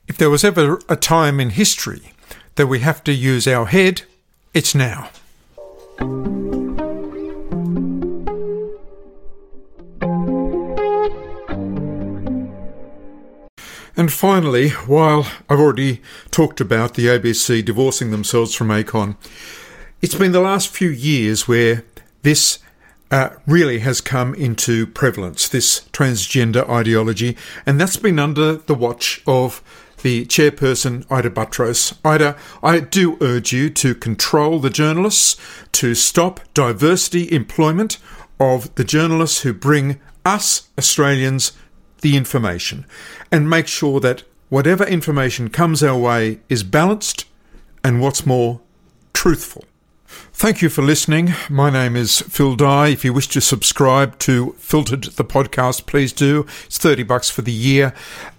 If 0.08 0.18
there 0.18 0.30
was 0.30 0.44
ever 0.44 0.80
a 0.88 0.96
time 0.96 1.40
in 1.40 1.50
history 1.50 2.14
that 2.54 2.68
we 2.68 2.80
have 2.82 3.04
to 3.06 3.12
use 3.12 3.48
our 3.48 3.66
head, 3.66 4.04
it's 4.54 4.76
now. 4.76 5.10
And 13.98 14.14
finally, 14.14 14.70
while 14.70 15.26
I've 15.50 15.60
already 15.60 16.02
talked 16.30 16.62
about 16.62 16.94
the 16.94 17.08
ABC 17.08 17.66
divorcing 17.66 18.12
themselves 18.12 18.54
from 18.54 18.70
ACON, 18.70 19.18
it's 20.00 20.16
been 20.16 20.32
the 20.32 20.42
last 20.42 20.70
few 20.70 20.90
years 20.90 21.48
where 21.48 21.84
this 22.22 22.60
uh, 23.12 23.30
really 23.48 23.80
has 23.80 24.02
come 24.02 24.36
into 24.36 24.86
prevalence, 24.88 25.48
this 25.48 25.82
transgender 25.92 26.68
ideology, 26.70 27.36
and 27.66 27.80
that's 27.80 27.98
been 27.98 28.20
under 28.20 28.54
the 28.54 28.76
watch 28.76 29.22
of 29.26 29.64
the 30.02 30.26
chairperson, 30.26 31.06
Ita 31.12 31.30
Buttrose. 31.30 31.98
Ita, 32.06 32.36
I 32.64 32.80
do 32.80 33.18
urge 33.22 33.52
you 33.52 33.70
to 33.72 33.96
control 33.96 34.60
the 34.60 34.70
journalists, 34.70 35.36
to 35.74 35.96
stop 35.96 36.40
diversity 36.54 37.32
employment 37.32 37.98
of 38.40 38.74
the 38.76 38.84
journalists 38.84 39.42
who 39.42 39.54
bring 39.54 40.00
us, 40.26 40.70
Australians, 40.78 41.52
the 42.02 42.16
information, 42.16 42.86
and 43.32 43.50
make 43.50 43.68
sure 43.68 44.00
that 44.00 44.24
whatever 44.48 44.86
information 44.86 45.50
comes 45.50 45.84
our 45.84 45.98
way 45.98 46.40
is 46.48 46.64
balanced 46.64 47.26
and, 47.84 48.02
what's 48.02 48.26
more, 48.26 48.62
truthful. 49.14 49.66
Thank 50.40 50.62
you 50.62 50.70
for 50.70 50.82
listening. 50.82 51.34
My 51.50 51.70
name 51.70 51.98
is 51.98 52.22
Phil 52.22 52.56
Dye. 52.56 52.88
If 52.88 53.04
you 53.04 53.12
wish 53.12 53.28
to 53.28 53.42
subscribe 53.42 54.18
to 54.20 54.54
Filtered 54.54 55.04
the 55.04 55.26
podcast, 55.26 55.86
please 55.86 56.14
do. 56.14 56.46
It's 56.66 56.78
30 56.78 57.04
bucks 57.04 57.30
for 57.30 57.42
the 57.42 57.52
year. 57.52 57.94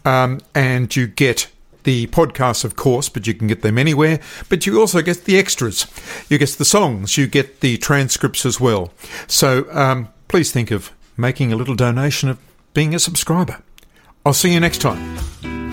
Um, 0.06 0.40
and 0.54 0.96
you 0.96 1.06
get 1.06 1.50
the 1.82 2.06
podcasts, 2.06 2.64
of 2.64 2.74
course, 2.74 3.10
but 3.10 3.26
you 3.26 3.34
can 3.34 3.48
get 3.48 3.60
them 3.60 3.76
anywhere. 3.76 4.18
But 4.48 4.64
you 4.64 4.80
also 4.80 5.02
get 5.02 5.26
the 5.26 5.36
extras. 5.36 5.86
You 6.30 6.38
get 6.38 6.48
the 6.48 6.64
songs. 6.64 7.18
You 7.18 7.26
get 7.26 7.60
the 7.60 7.76
transcripts 7.76 8.46
as 8.46 8.58
well. 8.58 8.94
So 9.26 9.70
um, 9.70 10.08
please 10.26 10.50
think 10.50 10.70
of 10.70 10.92
making 11.18 11.52
a 11.52 11.56
little 11.56 11.74
donation 11.74 12.30
of 12.30 12.38
being 12.72 12.94
a 12.94 12.98
subscriber. 12.98 13.60
I'll 14.24 14.32
see 14.32 14.54
you 14.54 14.60
next 14.60 14.78
time. 14.78 15.69